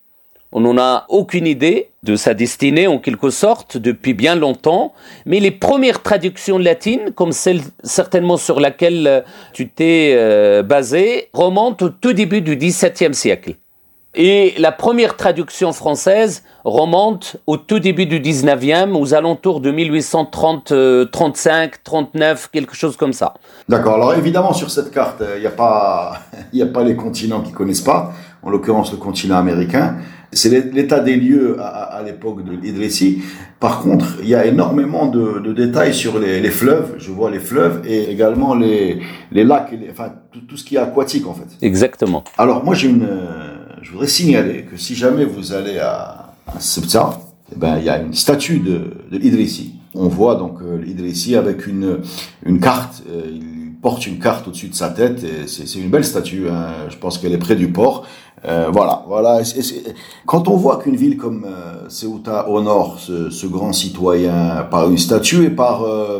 On 0.57 0.61
n'en 0.61 0.77
a 0.77 1.03
aucune 1.09 1.47
idée 1.47 1.89
de 2.03 2.15
sa 2.15 2.33
destinée 2.33 2.87
en 2.87 2.97
quelque 2.97 3.29
sorte 3.29 3.75
depuis 3.75 4.13
bien 4.13 4.35
longtemps, 4.35 4.93
mais 5.25 5.41
les 5.41 5.51
premières 5.51 6.01
traductions 6.01 6.57
latines, 6.57 7.11
comme 7.13 7.33
celle 7.33 7.59
certainement 7.83 8.37
sur 8.37 8.61
laquelle 8.61 9.05
euh, 9.05 9.21
tu 9.51 9.67
t'es 9.67 10.13
euh, 10.15 10.63
basé, 10.63 11.27
remontent 11.33 11.87
au 11.87 11.89
tout 11.89 12.13
début 12.13 12.39
du 12.39 12.55
XVIIe 12.55 13.13
siècle. 13.13 13.55
Et 14.17 14.53
la 14.57 14.71
première 14.71 15.17
traduction 15.17 15.73
française 15.73 16.41
remonte 16.63 17.35
au 17.47 17.57
tout 17.57 17.79
début 17.79 18.05
du 18.05 18.21
19e, 18.21 18.93
aux 18.93 19.13
alentours 19.13 19.59
de 19.59 19.71
1830, 19.71 20.71
35, 21.11 21.83
39, 21.83 22.49
quelque 22.53 22.77
chose 22.77 22.95
comme 22.95 23.11
ça. 23.11 23.33
D'accord. 23.67 23.95
Alors 23.95 24.13
évidemment, 24.13 24.53
sur 24.53 24.71
cette 24.71 24.91
carte, 24.91 25.21
il 25.35 25.41
n'y 25.41 25.47
a 25.47 25.51
pas, 25.51 26.21
a 26.61 26.65
pas 26.67 26.83
les 26.85 26.95
continents 26.95 27.41
qui 27.41 27.51
connaissent 27.51 27.81
pas. 27.81 28.13
En 28.41 28.51
l'occurrence, 28.51 28.91
le 28.91 28.97
continent 28.97 29.35
américain. 29.35 29.97
C'est 30.35 30.71
l'état 30.71 30.99
des 30.99 31.15
lieux 31.15 31.57
à, 31.59 31.97
à 31.97 32.03
l'époque 32.03 32.43
de 32.43 32.51
l'Idrissi. 32.51 33.21
Par 33.59 33.81
contre, 33.81 34.17
il 34.21 34.29
y 34.29 34.35
a 34.35 34.45
énormément 34.45 35.07
de, 35.07 35.39
de 35.39 35.53
détails 35.53 35.93
sur 35.93 36.19
les, 36.19 36.39
les, 36.39 36.51
fleuves. 36.51 36.95
Je 36.99 37.09
vois 37.09 37.31
les 37.31 37.39
fleuves 37.39 37.81
et 37.87 38.11
également 38.11 38.53
les, 38.53 38.99
les 39.31 39.43
lacs, 39.43 39.73
et 39.73 39.77
les, 39.77 39.89
enfin 39.89 40.11
tout, 40.31 40.41
tout, 40.41 40.57
ce 40.57 40.63
qui 40.63 40.75
est 40.75 40.79
aquatique 40.79 41.25
en 41.25 41.33
fait. 41.33 41.47
Exactement. 41.61 42.23
Alors 42.37 42.63
moi, 42.63 42.75
j'ai 42.75 42.89
une 42.89 43.07
je 43.85 43.91
voudrais 43.91 44.07
signaler 44.07 44.63
que 44.63 44.77
si 44.77 44.95
jamais 44.95 45.25
vous 45.25 45.53
allez 45.53 45.77
à, 45.77 46.33
à 46.47 46.59
eh 47.51 47.55
ben, 47.55 47.77
il 47.77 47.85
y 47.85 47.89
a 47.89 48.01
une 48.01 48.13
statue 48.13 48.59
de, 48.59 48.97
de 49.11 49.17
l'Idrissi. 49.17 49.75
On 49.93 50.07
voit 50.07 50.35
donc 50.35 50.57
euh, 50.61 50.81
l'Idrissi 50.81 51.35
avec 51.35 51.67
une, 51.67 51.99
une 52.43 52.59
carte. 52.59 53.03
Euh, 53.07 53.29
il 53.31 53.75
porte 53.81 54.07
une 54.07 54.17
carte 54.17 54.47
au-dessus 54.47 54.69
de 54.69 54.73
sa 54.73 54.89
tête 54.89 55.23
et 55.23 55.47
c'est 55.47 55.79
une 55.79 55.89
belle 55.89 56.03
statue. 56.03 56.49
Hein. 56.49 56.69
Je 56.89 56.97
pense 56.97 57.19
qu'elle 57.19 57.33
est 57.33 57.37
près 57.37 57.55
du 57.55 57.67
port. 57.67 58.07
Euh, 58.47 58.69
voilà, 58.71 59.03
voilà. 59.07 59.41
quand 60.27 60.47
on 60.47 60.55
voit 60.55 60.77
qu'une 60.77 60.95
ville 60.95 61.17
comme 61.17 61.45
euh, 61.45 61.89
Ceuta 61.89 62.47
honore 62.47 62.99
ce, 62.99 63.31
ce, 63.31 63.47
grand 63.47 63.73
citoyen 63.73 64.67
par 64.69 64.89
une 64.89 64.99
statue 64.99 65.45
et 65.45 65.49
par 65.49 65.83
euh, 65.83 66.19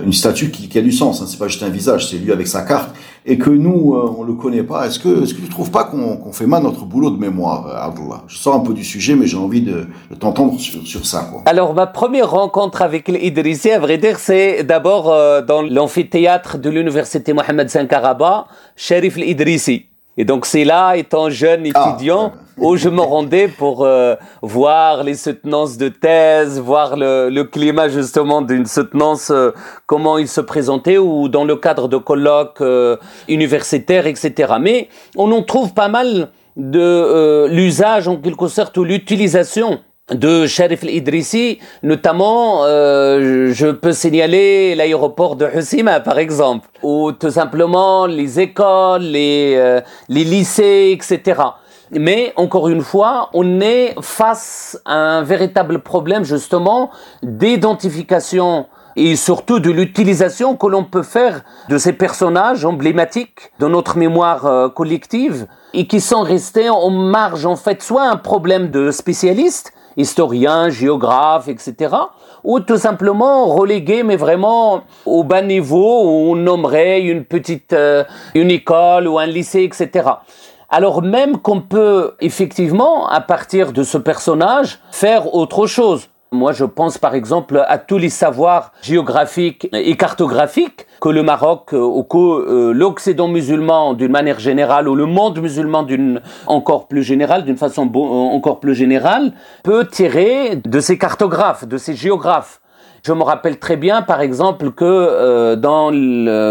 une 0.00 0.12
statue 0.12 0.52
qui, 0.52 0.68
qui, 0.68 0.78
a 0.78 0.82
du 0.82 0.92
sens, 0.92 1.20
hein, 1.20 1.24
c'est 1.26 1.38
pas 1.38 1.48
juste 1.48 1.64
un 1.64 1.68
visage, 1.68 2.08
c'est 2.08 2.18
lui 2.18 2.30
avec 2.30 2.46
sa 2.46 2.62
carte, 2.62 2.94
et 3.24 3.36
que 3.36 3.50
nous 3.50 3.94
euh, 3.94 4.14
on 4.16 4.22
le 4.22 4.34
connaît 4.34 4.62
pas, 4.62 4.86
est-ce 4.86 5.00
que 5.00 5.24
est-ce 5.24 5.34
que 5.34 5.40
tu 5.40 5.48
trouves 5.48 5.72
pas 5.72 5.82
qu'on 5.84 6.32
fait 6.32 6.46
mal 6.46 6.62
notre 6.62 6.84
boulot 6.84 7.10
de 7.10 7.18
mémoire, 7.18 7.66
Abdullah 7.82 8.22
Je 8.28 8.36
sors 8.36 8.54
un 8.54 8.60
peu 8.60 8.72
du 8.72 8.84
sujet, 8.84 9.16
mais 9.16 9.26
j'ai 9.26 9.38
envie 9.38 9.62
de, 9.62 9.88
de 10.10 10.14
t'entendre 10.14 10.60
sur, 10.60 10.86
sur, 10.86 11.04
ça. 11.04 11.28
Quoi. 11.32 11.42
Alors 11.46 11.74
ma 11.74 11.88
première 11.88 12.30
rencontre 12.30 12.82
avec 12.82 13.08
l'Idrissi, 13.08 13.72
à 13.72 13.80
vrai 13.80 13.98
dire, 13.98 14.20
c'est 14.20 14.62
d'abord 14.62 15.06
dans 15.42 15.62
l'amphithéâtre 15.62 16.58
de 16.58 16.70
l'université 16.70 17.32
Mohamed 17.32 17.68
Sankarabat, 17.70 18.46
Sharif 18.76 19.16
l'Idrissi. 19.16 19.86
Et 20.16 20.24
donc 20.24 20.46
c'est 20.46 20.64
là, 20.64 20.96
étant 20.96 21.28
jeune 21.28 21.66
ah, 21.74 21.90
étudiant, 21.90 22.32
où 22.56 22.76
je 22.76 22.88
me 22.88 23.02
rendais 23.02 23.48
pour 23.48 23.84
euh, 23.84 24.14
voir 24.40 25.02
les 25.04 25.14
soutenances 25.14 25.76
de 25.76 25.88
thèse, 25.88 26.58
voir 26.58 26.96
le, 26.96 27.28
le 27.28 27.44
climat 27.44 27.88
justement 27.88 28.40
d'une 28.40 28.66
soutenance, 28.66 29.30
euh, 29.30 29.50
comment 29.84 30.16
il 30.16 30.28
se 30.28 30.40
présentait, 30.40 30.96
ou 30.96 31.28
dans 31.28 31.44
le 31.44 31.56
cadre 31.56 31.88
de 31.88 31.98
colloques 31.98 32.62
euh, 32.62 32.96
universitaires, 33.28 34.06
etc. 34.06 34.54
Mais 34.60 34.88
on 35.16 35.30
en 35.32 35.42
trouve 35.42 35.74
pas 35.74 35.88
mal 35.88 36.30
de 36.56 37.48
l'usage 37.50 38.08
en 38.08 38.16
quelque 38.16 38.48
sorte 38.48 38.78
ou 38.78 38.84
l'utilisation 38.84 39.80
de 40.14 40.46
Sharif 40.46 40.84
al-Idrissi, 40.84 41.58
notamment, 41.82 42.64
euh, 42.64 43.52
je 43.52 43.66
peux 43.66 43.92
signaler 43.92 44.76
l'aéroport 44.76 45.34
de 45.34 45.48
Hussima, 45.52 45.98
par 45.98 46.18
exemple, 46.18 46.68
ou 46.84 47.10
tout 47.10 47.30
simplement 47.30 48.06
les 48.06 48.38
écoles, 48.38 49.02
les, 49.02 49.54
euh, 49.56 49.80
les 50.08 50.22
lycées, 50.22 50.92
etc. 50.96 51.42
Mais 51.90 52.32
encore 52.36 52.68
une 52.68 52.82
fois, 52.82 53.30
on 53.32 53.60
est 53.60 53.96
face 54.00 54.80
à 54.84 54.94
un 54.94 55.22
véritable 55.22 55.80
problème 55.80 56.24
justement 56.24 56.90
d'identification 57.24 58.66
et 58.94 59.14
surtout 59.16 59.58
de 59.58 59.70
l'utilisation 59.70 60.56
que 60.56 60.66
l'on 60.68 60.84
peut 60.84 61.02
faire 61.02 61.42
de 61.68 61.78
ces 61.78 61.92
personnages 61.92 62.64
emblématiques 62.64 63.50
de 63.58 63.66
notre 63.66 63.98
mémoire 63.98 64.46
euh, 64.46 64.68
collective 64.68 65.46
et 65.74 65.86
qui 65.86 66.00
sont 66.00 66.22
restés 66.22 66.70
en 66.70 66.90
marge 66.90 67.44
en 67.44 67.56
fait 67.56 67.82
soit 67.82 68.04
un 68.04 68.16
problème 68.16 68.70
de 68.70 68.90
spécialistes 68.90 69.72
historien, 69.96 70.68
géographe, 70.68 71.48
etc. 71.48 71.94
Ou 72.44 72.60
tout 72.60 72.76
simplement 72.76 73.46
relégué, 73.46 74.02
mais 74.02 74.16
vraiment 74.16 74.82
au 75.04 75.24
bas 75.24 75.42
niveau, 75.42 76.02
où 76.04 76.32
on 76.32 76.36
nommerait 76.36 77.00
une 77.00 77.24
petite 77.24 77.72
euh, 77.72 78.04
une 78.34 78.50
école 78.50 79.08
ou 79.08 79.18
un 79.18 79.26
lycée, 79.26 79.62
etc. 79.62 80.08
Alors 80.68 81.02
même 81.02 81.38
qu'on 81.38 81.60
peut 81.60 82.14
effectivement, 82.20 83.08
à 83.08 83.20
partir 83.20 83.72
de 83.72 83.82
ce 83.82 83.98
personnage, 83.98 84.78
faire 84.90 85.34
autre 85.34 85.66
chose. 85.66 86.08
Moi, 86.32 86.52
je 86.52 86.64
pense 86.64 86.98
par 86.98 87.14
exemple 87.14 87.64
à 87.68 87.78
tous 87.78 87.98
les 87.98 88.08
savoirs 88.08 88.72
géographiques 88.82 89.68
et 89.72 89.96
cartographiques 89.96 90.86
que 91.00 91.08
le 91.08 91.22
Maroc 91.22 91.72
euh, 91.72 91.78
ou 91.78 92.02
que 92.02 92.16
euh, 92.16 92.72
l'Occident 92.72 93.28
musulman 93.28 93.94
d'une 93.94 94.10
manière 94.10 94.40
générale 94.40 94.88
ou 94.88 94.96
le 94.96 95.06
monde 95.06 95.38
musulman 95.38 95.84
d'une 95.84 96.20
encore 96.48 96.88
plus 96.88 97.04
générale, 97.04 97.44
d'une 97.44 97.56
façon 97.56 97.88
euh, 97.94 97.98
encore 97.98 98.58
plus 98.58 98.74
générale, 98.74 99.34
peut 99.62 99.86
tirer 99.86 100.56
de 100.56 100.80
ces 100.80 100.98
cartographes, 100.98 101.64
de 101.64 101.78
ces 101.78 101.94
géographes. 101.94 102.60
Je 103.04 103.12
me 103.12 103.22
rappelle 103.22 103.60
très 103.60 103.76
bien, 103.76 104.02
par 104.02 104.20
exemple, 104.20 104.72
que 104.72 105.54
dans 105.54 105.92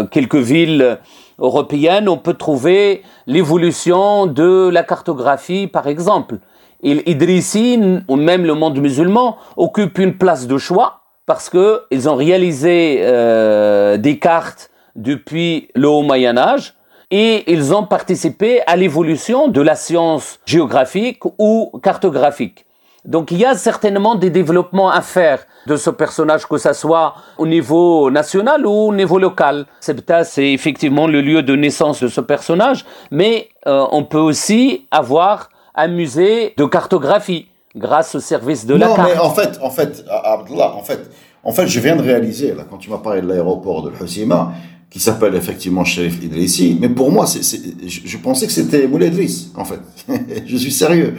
quelques 0.06 0.36
villes 0.36 0.98
européennes, 1.38 2.08
on 2.08 2.16
peut 2.16 2.32
trouver 2.32 3.02
l'évolution 3.26 4.24
de 4.24 4.70
la 4.70 4.82
cartographie, 4.82 5.66
par 5.66 5.86
exemple. 5.86 6.38
Et 6.82 7.10
Idrissi, 7.10 7.80
ou 8.08 8.16
même 8.16 8.44
le 8.44 8.54
monde 8.54 8.78
musulman, 8.78 9.36
occupe 9.56 9.98
une 9.98 10.16
place 10.16 10.46
de 10.46 10.58
choix 10.58 11.00
parce 11.26 11.48
que 11.48 11.82
ils 11.90 12.08
ont 12.08 12.14
réalisé 12.14 12.98
euh, 13.00 13.96
des 13.96 14.18
cartes 14.18 14.70
depuis 14.94 15.68
le 15.74 15.88
Haut 15.88 16.02
Moyen 16.02 16.36
Âge 16.38 16.74
et 17.10 17.50
ils 17.52 17.74
ont 17.74 17.84
participé 17.84 18.60
à 18.66 18.76
l'évolution 18.76 19.48
de 19.48 19.60
la 19.60 19.74
science 19.74 20.40
géographique 20.46 21.20
ou 21.38 21.72
cartographique. 21.82 22.66
Donc 23.04 23.30
il 23.30 23.38
y 23.38 23.44
a 23.44 23.54
certainement 23.54 24.16
des 24.16 24.30
développements 24.30 24.90
à 24.90 25.00
faire 25.00 25.46
de 25.66 25.76
ce 25.76 25.90
personnage, 25.90 26.46
que 26.46 26.58
ce 26.58 26.72
soit 26.72 27.14
au 27.38 27.46
niveau 27.46 28.10
national 28.10 28.66
ou 28.66 28.88
au 28.88 28.94
niveau 28.94 29.18
local. 29.18 29.66
Sebta, 29.80 30.24
c'est 30.24 30.52
effectivement 30.52 31.06
le 31.06 31.20
lieu 31.20 31.42
de 31.42 31.54
naissance 31.54 32.02
de 32.02 32.08
ce 32.08 32.20
personnage, 32.20 32.84
mais 33.12 33.48
euh, 33.66 33.84
on 33.92 34.04
peut 34.04 34.18
aussi 34.18 34.86
avoir 34.90 35.50
un 35.76 35.88
musée 35.88 36.54
de 36.56 36.64
cartographie 36.64 37.46
grâce 37.76 38.14
au 38.14 38.20
service 38.20 38.66
de 38.66 38.74
la 38.74 38.86
carte. 38.86 38.98
Non, 38.98 39.04
mais 39.04 39.18
en 39.18 39.30
fait, 39.30 39.58
en 39.62 39.70
fait, 39.70 40.04
Abdullah, 40.08 40.74
en 40.74 40.82
fait, 40.82 41.10
en 41.44 41.52
fait, 41.52 41.66
je 41.68 41.80
viens 41.80 41.96
de 41.96 42.02
réaliser, 42.02 42.54
là, 42.54 42.64
quand 42.68 42.78
tu 42.78 42.90
m'as 42.90 42.98
parlé 42.98 43.20
de 43.20 43.28
l'aéroport 43.28 43.82
de 43.82 43.92
Hussima, 44.02 44.52
qui 44.88 45.00
s'appelle 45.00 45.34
effectivement 45.34 45.84
Sherif 45.84 46.22
Idrissi, 46.22 46.78
mais 46.80 46.88
pour 46.88 47.10
moi, 47.10 47.26
c'est, 47.26 47.42
je, 47.86 48.16
pensais 48.18 48.46
que 48.46 48.52
c'était 48.52 48.86
Moulay 48.86 49.08
Idriss, 49.08 49.50
en 49.56 49.64
fait. 49.64 49.80
je 50.46 50.56
suis 50.56 50.72
sérieux. 50.72 51.14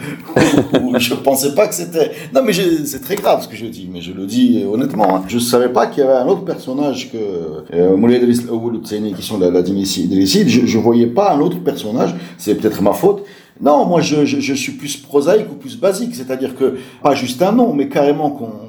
je 0.98 1.14
pensais 1.14 1.54
pas 1.54 1.68
que 1.68 1.74
c'était... 1.74 2.10
Non, 2.34 2.42
mais 2.44 2.52
c'est 2.52 3.00
très 3.00 3.14
grave 3.14 3.42
ce 3.42 3.48
que 3.48 3.56
je 3.56 3.66
dis, 3.66 3.88
mais 3.92 4.00
je 4.00 4.12
le 4.12 4.26
dis 4.26 4.64
honnêtement. 4.70 5.16
Hein. 5.16 5.22
Je 5.28 5.38
savais 5.38 5.68
pas 5.68 5.86
qu'il 5.86 6.02
y 6.02 6.06
avait 6.06 6.16
un 6.16 6.26
autre 6.26 6.44
personnage 6.44 7.12
que 7.12 7.18
euh, 7.74 7.96
Moulay 7.96 8.16
Idriss 8.16 8.42
ou 8.50 8.70
qui 8.80 9.22
sont 9.22 9.38
la, 9.38 9.50
la 9.50 9.60
Idrissi. 9.60 10.48
Je, 10.48 10.66
je 10.66 10.78
voyais 10.78 11.06
pas 11.06 11.32
un 11.32 11.40
autre 11.40 11.60
personnage, 11.60 12.14
c'est 12.38 12.54
peut-être 12.54 12.82
ma 12.82 12.94
faute, 12.94 13.24
non, 13.60 13.86
moi 13.86 14.00
je, 14.00 14.24
je, 14.24 14.40
je, 14.40 14.54
suis 14.54 14.72
plus 14.72 14.96
prosaïque 14.96 15.50
ou 15.50 15.56
plus 15.56 15.78
basique, 15.78 16.14
c'est-à-dire 16.14 16.56
que 16.56 16.76
pas 17.02 17.14
juste 17.14 17.42
un 17.42 17.52
nom, 17.52 17.72
mais 17.72 17.88
carrément 17.88 18.30
qu'on 18.30 18.68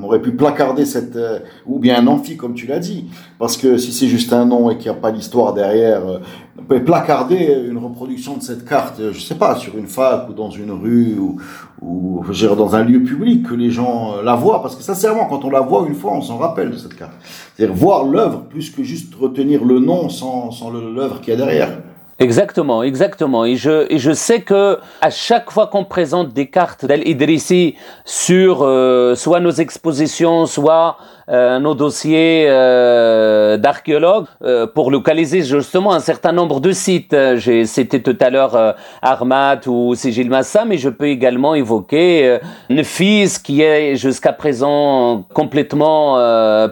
on 0.00 0.04
aurait 0.04 0.20
pu 0.20 0.32
placarder 0.32 0.84
cette 0.84 1.16
euh, 1.16 1.40
ou 1.66 1.78
bien 1.78 1.98
un 1.98 2.06
amphi 2.06 2.36
comme 2.36 2.54
tu 2.54 2.66
l'as 2.66 2.78
dit, 2.78 3.06
parce 3.38 3.56
que 3.56 3.76
si 3.76 3.92
c'est 3.92 4.06
juste 4.06 4.32
un 4.32 4.44
nom 4.44 4.70
et 4.70 4.76
qu'il 4.76 4.90
n'y 4.90 4.96
a 4.96 5.00
pas 5.00 5.12
d'histoire 5.12 5.52
derrière, 5.52 6.06
euh, 6.06 6.18
on 6.58 6.62
peut 6.62 6.82
placarder 6.82 7.64
une 7.68 7.78
reproduction 7.78 8.36
de 8.36 8.42
cette 8.42 8.64
carte, 8.64 9.00
euh, 9.00 9.12
je 9.12 9.20
sais 9.20 9.34
pas, 9.34 9.56
sur 9.56 9.76
une 9.76 9.86
fac 9.86 10.28
ou 10.28 10.32
dans 10.32 10.50
une 10.50 10.70
rue 10.70 11.16
ou, 11.18 11.36
ou 11.82 12.24
dans 12.56 12.76
un 12.76 12.84
lieu 12.84 13.02
public 13.02 13.48
que 13.48 13.54
les 13.54 13.70
gens 13.70 14.22
la 14.22 14.34
voient, 14.34 14.62
parce 14.62 14.76
que 14.76 14.82
sincèrement, 14.82 15.26
quand 15.26 15.44
on 15.44 15.50
la 15.50 15.60
voit 15.60 15.86
une 15.86 15.94
fois, 15.94 16.12
on 16.12 16.22
s'en 16.22 16.36
rappelle 16.36 16.70
de 16.70 16.76
cette 16.76 16.94
carte. 16.94 17.12
C'est-à-dire 17.56 17.74
voir 17.74 18.04
l'œuvre 18.04 18.42
plus 18.42 18.70
que 18.70 18.82
juste 18.82 19.14
retenir 19.14 19.64
le 19.64 19.80
nom 19.80 20.08
sans, 20.08 20.50
sans 20.50 20.70
l'œuvre 20.70 21.20
qu'il 21.20 21.30
y 21.30 21.34
a 21.34 21.36
derrière. 21.36 21.78
Exactement, 22.20 22.82
exactement. 22.82 23.46
Et 23.46 23.56
je, 23.56 23.90
et 23.90 23.98
je 23.98 24.12
sais 24.12 24.42
que 24.42 24.78
à 25.00 25.08
chaque 25.08 25.50
fois 25.50 25.68
qu'on 25.68 25.86
présente 25.86 26.34
des 26.34 26.48
cartes 26.48 26.84
d'Al-Idrissi 26.84 27.76
sur 28.04 28.60
euh, 28.62 29.14
soit 29.14 29.40
nos 29.40 29.50
expositions, 29.52 30.44
soit 30.44 30.98
euh, 31.30 31.58
nos 31.60 31.74
dossiers 31.74 32.44
euh, 32.46 33.56
d'archéologues, 33.56 34.26
euh, 34.42 34.66
pour 34.66 34.90
localiser 34.90 35.40
justement 35.40 35.94
un 35.94 36.00
certain 36.00 36.32
nombre 36.32 36.60
de 36.60 36.72
sites. 36.72 37.16
J'ai 37.36 37.64
cité 37.64 38.02
tout 38.02 38.16
à 38.20 38.28
l'heure 38.28 38.74
Armat 39.00 39.60
ou 39.66 39.94
Sigil 39.94 40.28
Massa, 40.28 40.66
mais 40.66 40.76
je 40.76 40.90
peux 40.90 41.08
également 41.08 41.54
évoquer 41.54 42.38
Nefis 42.68 43.36
qui 43.42 43.62
est 43.62 43.96
jusqu'à 43.96 44.34
présent 44.34 45.24
complètement 45.32 46.16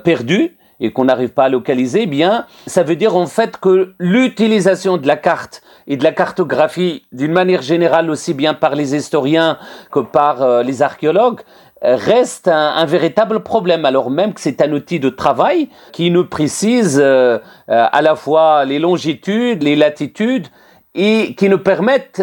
perdu 0.04 0.57
et 0.80 0.92
qu'on 0.92 1.04
n'arrive 1.04 1.30
pas 1.30 1.44
à 1.44 1.48
localiser, 1.48 2.02
eh 2.02 2.06
bien, 2.06 2.46
ça 2.66 2.82
veut 2.82 2.96
dire 2.96 3.16
en 3.16 3.26
fait 3.26 3.58
que 3.58 3.94
l'utilisation 3.98 4.96
de 4.96 5.06
la 5.06 5.16
carte 5.16 5.62
et 5.86 5.96
de 5.96 6.04
la 6.04 6.12
cartographie, 6.12 7.06
d'une 7.12 7.32
manière 7.32 7.62
générale 7.62 8.10
aussi 8.10 8.34
bien 8.34 8.54
par 8.54 8.74
les 8.74 8.94
historiens 8.94 9.58
que 9.90 10.00
par 10.00 10.42
euh, 10.42 10.62
les 10.62 10.82
archéologues, 10.82 11.40
reste 11.80 12.48
un, 12.48 12.84
véritable 12.86 13.40
problème, 13.44 13.84
alors 13.84 14.10
même 14.10 14.34
que 14.34 14.40
c'est 14.40 14.60
un 14.60 14.72
outil 14.72 14.98
de 14.98 15.10
travail 15.10 15.68
qui 15.92 16.10
nous 16.10 16.24
précise 16.24 16.98
euh, 17.00 17.38
euh, 17.70 17.86
à 17.92 18.02
la 18.02 18.16
fois 18.16 18.64
les 18.64 18.80
longitudes, 18.80 19.62
les 19.62 19.76
latitudes, 19.76 20.48
et 20.96 21.36
qui 21.36 21.48
nous 21.48 21.58
permettent 21.58 22.22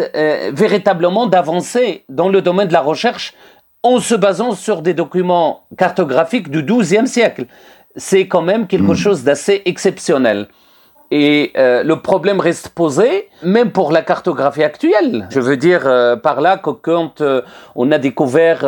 véritablement 0.52 1.26
d'avancer 1.26 2.04
dans 2.10 2.28
le 2.28 2.42
domaine 2.42 2.68
de 2.68 2.74
la 2.74 2.82
recherche 2.82 3.32
en 3.82 4.00
se 4.00 4.14
basant 4.14 4.52
sur 4.52 4.82
des 4.82 4.92
documents 4.92 5.66
cartographiques 5.78 6.50
du 6.50 6.62
XIIe 6.62 7.06
siècle 7.06 7.46
c'est 7.96 8.28
quand 8.28 8.42
même 8.42 8.66
quelque 8.66 8.92
hmm. 8.92 8.96
chose 8.96 9.24
d'assez 9.24 9.62
exceptionnel. 9.64 10.48
Et 11.12 11.52
euh, 11.56 11.84
le 11.84 12.00
problème 12.00 12.40
reste 12.40 12.70
posé, 12.70 13.28
même 13.44 13.70
pour 13.70 13.92
la 13.92 14.02
cartographie 14.02 14.64
actuelle. 14.64 15.28
Je 15.30 15.38
veux 15.38 15.56
dire 15.56 15.82
euh, 15.84 16.16
par 16.16 16.40
là 16.40 16.56
que 16.56 16.70
quand 16.70 17.20
euh, 17.20 17.42
on 17.76 17.92
a 17.92 17.98
découvert, 17.98 18.64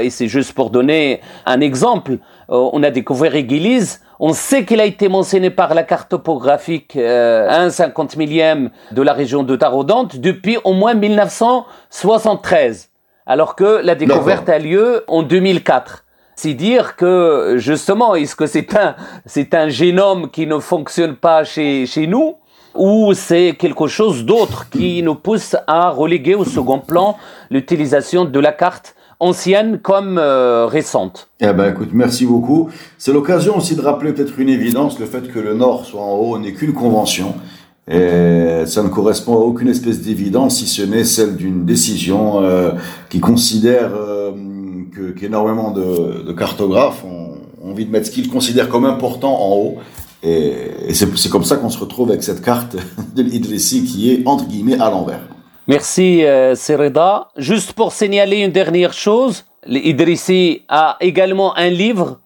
et 0.00 0.10
c'est 0.10 0.28
juste 0.28 0.52
pour 0.52 0.68
donner 0.68 1.22
un 1.46 1.60
exemple, 1.60 2.18
on 2.48 2.82
a 2.82 2.90
découvert 2.90 3.34
Église, 3.34 4.02
on 4.20 4.34
sait 4.34 4.66
qu'il 4.66 4.80
a 4.80 4.84
été 4.84 5.08
mentionné 5.08 5.48
par 5.48 5.72
la 5.74 5.84
carte 5.84 6.10
topographique 6.10 6.96
un 6.96 7.70
cinquante 7.70 8.16
millième 8.16 8.68
de 8.90 9.00
la 9.00 9.14
région 9.14 9.42
de 9.42 9.56
Tarodante 9.56 10.16
depuis 10.16 10.58
au 10.64 10.74
moins 10.74 10.92
1973, 10.92 12.90
alors 13.26 13.56
que 13.56 13.80
la 13.82 13.94
découverte 13.94 14.50
a 14.50 14.58
lieu 14.58 15.04
en 15.08 15.22
2004 15.22 16.04
C'est 16.42 16.54
dire 16.54 16.96
que 16.96 17.54
justement, 17.58 18.16
est-ce 18.16 18.34
que 18.34 18.46
c'est 18.46 18.74
un, 18.74 18.96
c'est 19.26 19.54
un 19.54 19.68
génome 19.68 20.28
qui 20.28 20.48
ne 20.48 20.58
fonctionne 20.58 21.14
pas 21.14 21.44
chez, 21.44 21.86
chez 21.86 22.08
nous 22.08 22.34
ou 22.74 23.14
c'est 23.14 23.54
quelque 23.56 23.86
chose 23.86 24.24
d'autre 24.24 24.68
qui 24.68 25.04
nous 25.04 25.14
pousse 25.14 25.54
à 25.68 25.90
reléguer 25.90 26.34
au 26.34 26.44
second 26.44 26.80
plan 26.80 27.16
l'utilisation 27.48 28.24
de 28.24 28.40
la 28.40 28.50
carte 28.50 28.96
ancienne 29.20 29.78
comme 29.78 30.18
euh, 30.18 30.66
récente? 30.66 31.28
Eh 31.38 31.52
ben 31.52 31.70
écoute, 31.70 31.90
merci 31.92 32.26
beaucoup. 32.26 32.70
C'est 32.98 33.12
l'occasion 33.12 33.58
aussi 33.58 33.76
de 33.76 33.80
rappeler 33.80 34.12
peut-être 34.12 34.36
une 34.40 34.48
évidence, 34.48 34.98
le 34.98 35.06
fait 35.06 35.30
que 35.32 35.38
le 35.38 35.54
Nord 35.54 35.86
soit 35.86 36.02
en 36.02 36.14
haut 36.14 36.38
n'est 36.40 36.54
qu'une 36.54 36.72
convention. 36.72 37.36
Et 37.88 38.64
ça 38.66 38.82
ne 38.82 38.88
correspond 38.88 39.34
à 39.34 39.44
aucune 39.44 39.68
espèce 39.68 40.00
d'évidence, 40.00 40.56
si 40.56 40.66
ce 40.66 40.82
n'est 40.82 41.04
celle 41.04 41.36
d'une 41.36 41.64
décision 41.64 42.42
euh, 42.42 42.72
qui 43.10 43.20
considère 43.20 43.92
euh, 43.94 44.32
qu'énormément 45.18 45.70
de, 45.70 46.32
cartographes 46.32 47.04
ont, 47.04 47.38
envie 47.64 47.86
de 47.86 47.90
mettre 47.90 48.06
ce 48.06 48.10
qu'ils 48.10 48.28
considèrent 48.28 48.68
comme 48.68 48.84
important 48.84 49.40
en 49.40 49.56
haut. 49.56 49.76
Et, 50.24 50.52
et 50.88 50.94
c'est 50.94 51.28
comme 51.30 51.44
ça 51.44 51.56
qu'on 51.56 51.70
se 51.70 51.78
retrouve 51.78 52.10
avec 52.10 52.22
cette 52.22 52.42
carte 52.42 52.76
de 53.14 53.22
l'Idrissi 53.22 53.84
qui 53.84 54.12
est 54.12 54.22
entre 54.26 54.46
guillemets 54.46 54.80
à 54.80 54.90
l'envers. 54.90 55.22
Merci 55.68 56.24
euh, 56.24 56.56
Sereda. 56.56 57.28
Juste 57.36 57.72
pour 57.72 57.92
signaler 57.92 58.38
une 58.38 58.50
dernière 58.50 58.92
chose, 58.92 59.44
l'Idrissi 59.64 60.62
a 60.68 60.96
également 61.00 61.56
un 61.56 61.68
livre, 61.68 62.20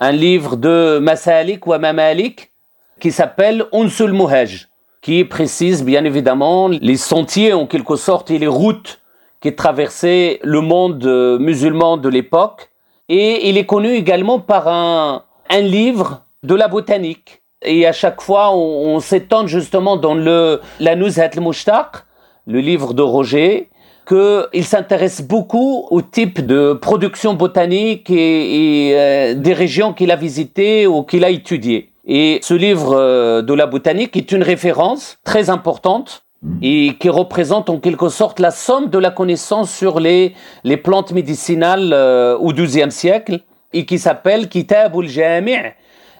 un 0.00 0.12
livre 0.12 0.56
de 0.56 0.98
Masalik 0.98 1.66
ou 1.66 1.78
Mamalik 1.78 2.50
qui 2.98 3.12
s'appelle 3.12 3.66
Unsul 3.72 4.12
Muhaj 4.12 4.68
qui 5.02 5.24
précise 5.24 5.84
bien 5.84 6.04
évidemment 6.04 6.68
les 6.68 6.96
sentiers 6.96 7.52
en 7.52 7.66
quelque 7.66 7.96
sorte 7.96 8.30
et 8.30 8.38
les 8.38 8.46
routes 8.46 9.00
qui 9.42 9.54
traversaient 9.54 10.38
le 10.42 10.60
monde 10.60 11.04
euh, 11.04 11.38
musulman 11.38 11.96
de 11.96 12.08
l'époque. 12.08 12.70
Et 13.08 13.48
il 13.48 13.58
est 13.58 13.66
connu 13.66 13.90
également 13.90 14.38
par 14.38 14.68
un, 14.68 15.24
un 15.50 15.60
livre 15.60 16.22
de 16.44 16.54
la 16.54 16.68
botanique. 16.68 17.42
Et 17.64 17.86
à 17.86 17.92
chaque 17.92 18.20
fois, 18.22 18.54
on, 18.56 18.98
s'étend 19.00 19.46
justement 19.46 19.96
dans 19.96 20.14
le 20.14 20.60
la 20.80 20.96
Nuzhat 20.96 21.30
al-Mushtaq, 21.36 22.04
le 22.46 22.60
livre 22.60 22.94
de 22.94 23.02
Roger, 23.02 23.68
qu'il 24.08 24.64
s'intéresse 24.64 25.22
beaucoup 25.22 25.86
au 25.90 26.02
type 26.02 26.44
de 26.44 26.72
production 26.72 27.34
botanique 27.34 28.10
et, 28.10 28.88
et 28.88 28.98
euh, 28.98 29.34
des 29.34 29.52
régions 29.52 29.92
qu'il 29.92 30.10
a 30.10 30.16
visitées 30.16 30.86
ou 30.86 31.02
qu'il 31.04 31.24
a 31.24 31.30
étudiées. 31.30 31.90
Et 32.04 32.40
ce 32.42 32.54
livre 32.54 32.96
euh, 32.96 33.42
de 33.42 33.54
la 33.54 33.66
botanique 33.66 34.16
est 34.16 34.32
une 34.32 34.42
référence 34.42 35.18
très 35.24 35.50
importante 35.50 36.24
et 36.60 36.94
qui 36.98 37.08
représente 37.08 37.70
en 37.70 37.78
quelque 37.78 38.08
sorte 38.08 38.40
la 38.40 38.50
somme 38.50 38.88
de 38.88 38.98
la 38.98 39.10
connaissance 39.10 39.70
sur 39.70 40.00
les, 40.00 40.34
les 40.64 40.76
plantes 40.76 41.12
médicinales 41.12 41.92
euh, 41.92 42.36
au 42.36 42.52
XIIe 42.52 42.90
siècle 42.90 43.40
et 43.72 43.86
qui 43.86 43.98
s'appelle 43.98 44.48
Kitab 44.48 44.96
al-Jami' 44.96 45.72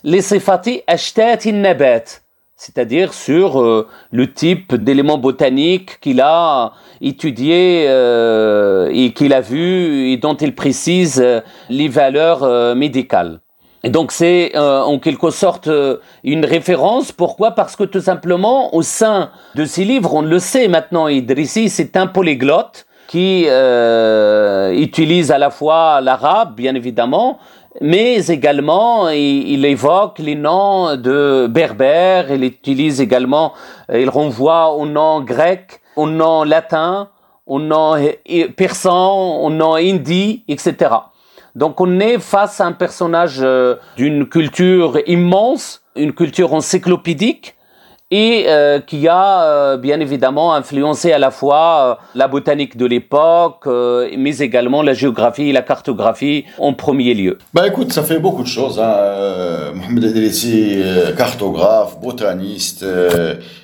les 0.04 0.20
sifati 0.20 0.82
ashtat 0.87 1.50
nabat 1.52 2.22
c'est-à-dire 2.62 3.12
sur 3.12 3.61
euh, 3.61 3.88
le 4.12 4.32
type 4.32 4.76
d'éléments 4.76 5.18
botaniques 5.18 5.98
qu'il 5.98 6.20
a 6.20 6.74
étudié 7.00 7.87
euh, 7.88 8.88
et 8.92 9.12
qu'il 9.12 9.32
a 9.32 9.40
vu 9.40 10.11
et 10.11 10.16
dont 10.16 10.37
il 10.37 10.54
précise 10.54 11.20
euh, 11.20 11.40
les 11.70 11.88
valeurs 11.88 12.76
médicales. 12.76 13.40
Et 13.85 13.90
donc 13.90 14.12
c'est 14.12 14.57
en 14.57 14.99
quelque 14.99 15.31
sorte 15.31 15.68
une 16.23 16.45
référence. 16.45 17.11
Pourquoi? 17.11 17.51
Parce 17.53 17.75
que 17.75 17.85
tout 17.85 18.01
simplement 18.01 18.75
au 18.75 18.83
sein 18.83 19.31
de 19.55 19.64
ces 19.64 19.85
livres, 19.85 20.14
on 20.14 20.23
le 20.23 20.38
sait 20.38 20.68
maintenant, 20.68 21.09
Idrissi, 21.09 21.68
c'est 21.68 21.97
un 21.97 22.07
polyglotte 22.07 22.87
qui 23.09 23.49
utilise 24.73 25.33
à 25.33 25.38
la 25.38 25.51
fois 25.51 26.01
l'arabe, 26.01 26.55
bien 26.55 26.75
évidemment, 26.75 27.38
mais 27.81 28.27
également 28.27 29.09
il, 29.09 29.64
évoque 29.64 30.18
les 30.18 30.35
noms 30.35 30.97
de 30.97 31.47
berbères, 31.49 32.31
il 32.31 32.45
utilise 32.45 33.01
également, 33.01 33.55
il 33.92 34.11
renvoie 34.11 34.73
aux 34.75 34.87
noms 34.87 35.21
grecs, 35.21 35.81
aux 35.97 36.09
noms 36.09 36.45
latins, 36.45 37.09
aux 37.47 37.61
noms 37.61 37.97
persans, 38.57 39.40
aux 39.40 39.51
noms 39.51 39.77
hindi, 39.77 40.45
etc. 40.49 40.90
Donc 41.54 41.80
on 41.80 42.00
est 42.00 42.18
face 42.18 42.60
à 42.60 42.66
un 42.66 42.72
personnage 42.72 43.40
euh, 43.42 43.76
d'une 43.96 44.26
culture 44.26 44.98
immense, 45.06 45.82
une 45.96 46.12
culture 46.12 46.54
encyclopédique, 46.54 47.56
et 48.10 48.44
euh, 48.48 48.78
qui 48.78 49.08
a 49.08 49.42
euh, 49.42 49.76
bien 49.78 49.98
évidemment 50.00 50.54
influencé 50.54 51.12
à 51.12 51.18
la 51.18 51.30
fois 51.30 51.98
la 52.14 52.28
botanique 52.28 52.76
de 52.76 52.84
l'époque, 52.84 53.66
mais 53.66 54.36
également 54.38 54.82
la 54.82 54.92
géographie 54.92 55.48
et 55.48 55.52
la 55.52 55.62
cartographie 55.62 56.44
en 56.58 56.74
premier 56.74 57.14
lieu. 57.14 57.38
Bah 57.54 57.66
écoute, 57.66 57.92
ça 57.92 58.02
fait 58.02 58.18
beaucoup 58.18 58.42
de 58.42 58.48
choses. 58.48 58.78
Hein. 58.78 59.72
Mohamed 59.74 60.04
Edrissi, 60.04 60.82
cartographe, 61.16 61.98
botaniste, 62.00 62.84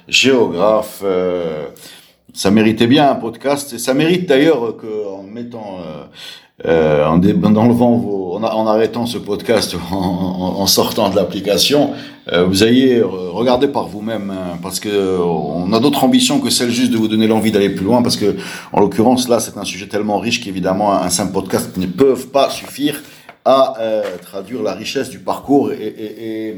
géographe. 0.08 1.02
ça 2.32 2.50
méritait 2.50 2.86
bien 2.86 3.10
un 3.10 3.16
podcast 3.16 3.74
et 3.74 3.78
ça 3.78 3.92
mérite 3.92 4.26
d'ailleurs 4.26 4.76
qu'en 4.78 5.24
mettant 5.24 5.76
euh, 6.66 7.06
en, 7.06 7.22
enlevant 7.56 7.96
vos, 7.96 8.36
en, 8.36 8.42
en, 8.42 8.66
arrêtant 8.66 9.06
ce 9.06 9.18
podcast, 9.18 9.76
en, 9.92 9.94
en 10.58 10.66
sortant 10.66 11.10
de 11.10 11.16
l'application, 11.16 11.92
euh, 12.32 12.44
vous 12.44 12.62
ayez 12.62 13.00
regardé 13.00 13.68
par 13.68 13.88
vous-même, 13.88 14.30
hein, 14.30 14.58
parce 14.62 14.80
que 14.80 14.88
euh, 14.88 15.18
on 15.18 15.72
a 15.72 15.80
d'autres 15.80 16.04
ambitions 16.04 16.40
que 16.40 16.50
celle 16.50 16.70
juste 16.70 16.92
de 16.92 16.98
vous 16.98 17.08
donner 17.08 17.26
l'envie 17.26 17.52
d'aller 17.52 17.70
plus 17.70 17.84
loin, 17.84 18.02
parce 18.02 18.16
que 18.16 18.36
en 18.72 18.80
l'occurrence 18.80 19.28
là, 19.28 19.40
c'est 19.40 19.56
un 19.56 19.64
sujet 19.64 19.86
tellement 19.86 20.18
riche 20.18 20.42
qu'évidemment 20.42 20.92
un, 20.92 21.08
simple 21.08 21.32
podcast 21.32 21.76
ne 21.76 21.86
peuvent 21.86 22.28
pas 22.28 22.50
suffire 22.50 23.00
à 23.44 23.74
euh, 23.80 24.02
traduire 24.20 24.62
la 24.62 24.74
richesse 24.74 25.08
du 25.08 25.20
parcours 25.20 25.72
et, 25.72 26.54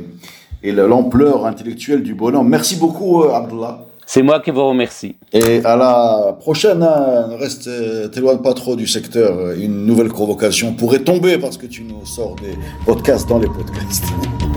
et 0.62 0.72
l'ampleur 0.72 1.46
intellectuelle 1.46 2.02
du 2.02 2.14
bonhomme. 2.14 2.48
Merci 2.48 2.76
beaucoup, 2.76 3.22
Abdullah. 3.22 3.89
C'est 4.12 4.22
moi 4.22 4.40
qui 4.40 4.50
vous 4.50 4.66
remercie. 4.66 5.14
Et 5.32 5.64
à 5.64 5.76
la 5.76 6.36
prochaine, 6.40 6.82
hein, 6.82 7.28
reste, 7.38 7.68
euh, 7.68 8.08
t'éloigne 8.08 8.38
pas 8.38 8.54
trop 8.54 8.74
du 8.74 8.88
secteur. 8.88 9.52
Une 9.52 9.86
nouvelle 9.86 10.08
provocation 10.08 10.72
pourrait 10.72 11.04
tomber 11.04 11.38
parce 11.38 11.56
que 11.56 11.66
tu 11.66 11.84
nous 11.84 12.04
sors 12.04 12.34
des 12.34 12.58
podcasts 12.84 13.28
dans 13.28 13.38
les 13.38 13.46
podcasts. 13.46 14.06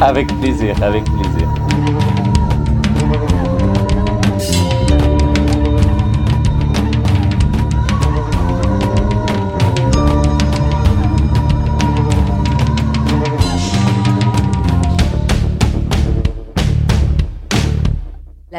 Avec 0.01 0.25
plaisir, 0.39 0.75
avec 0.81 1.03
plaisir. 1.03 2.32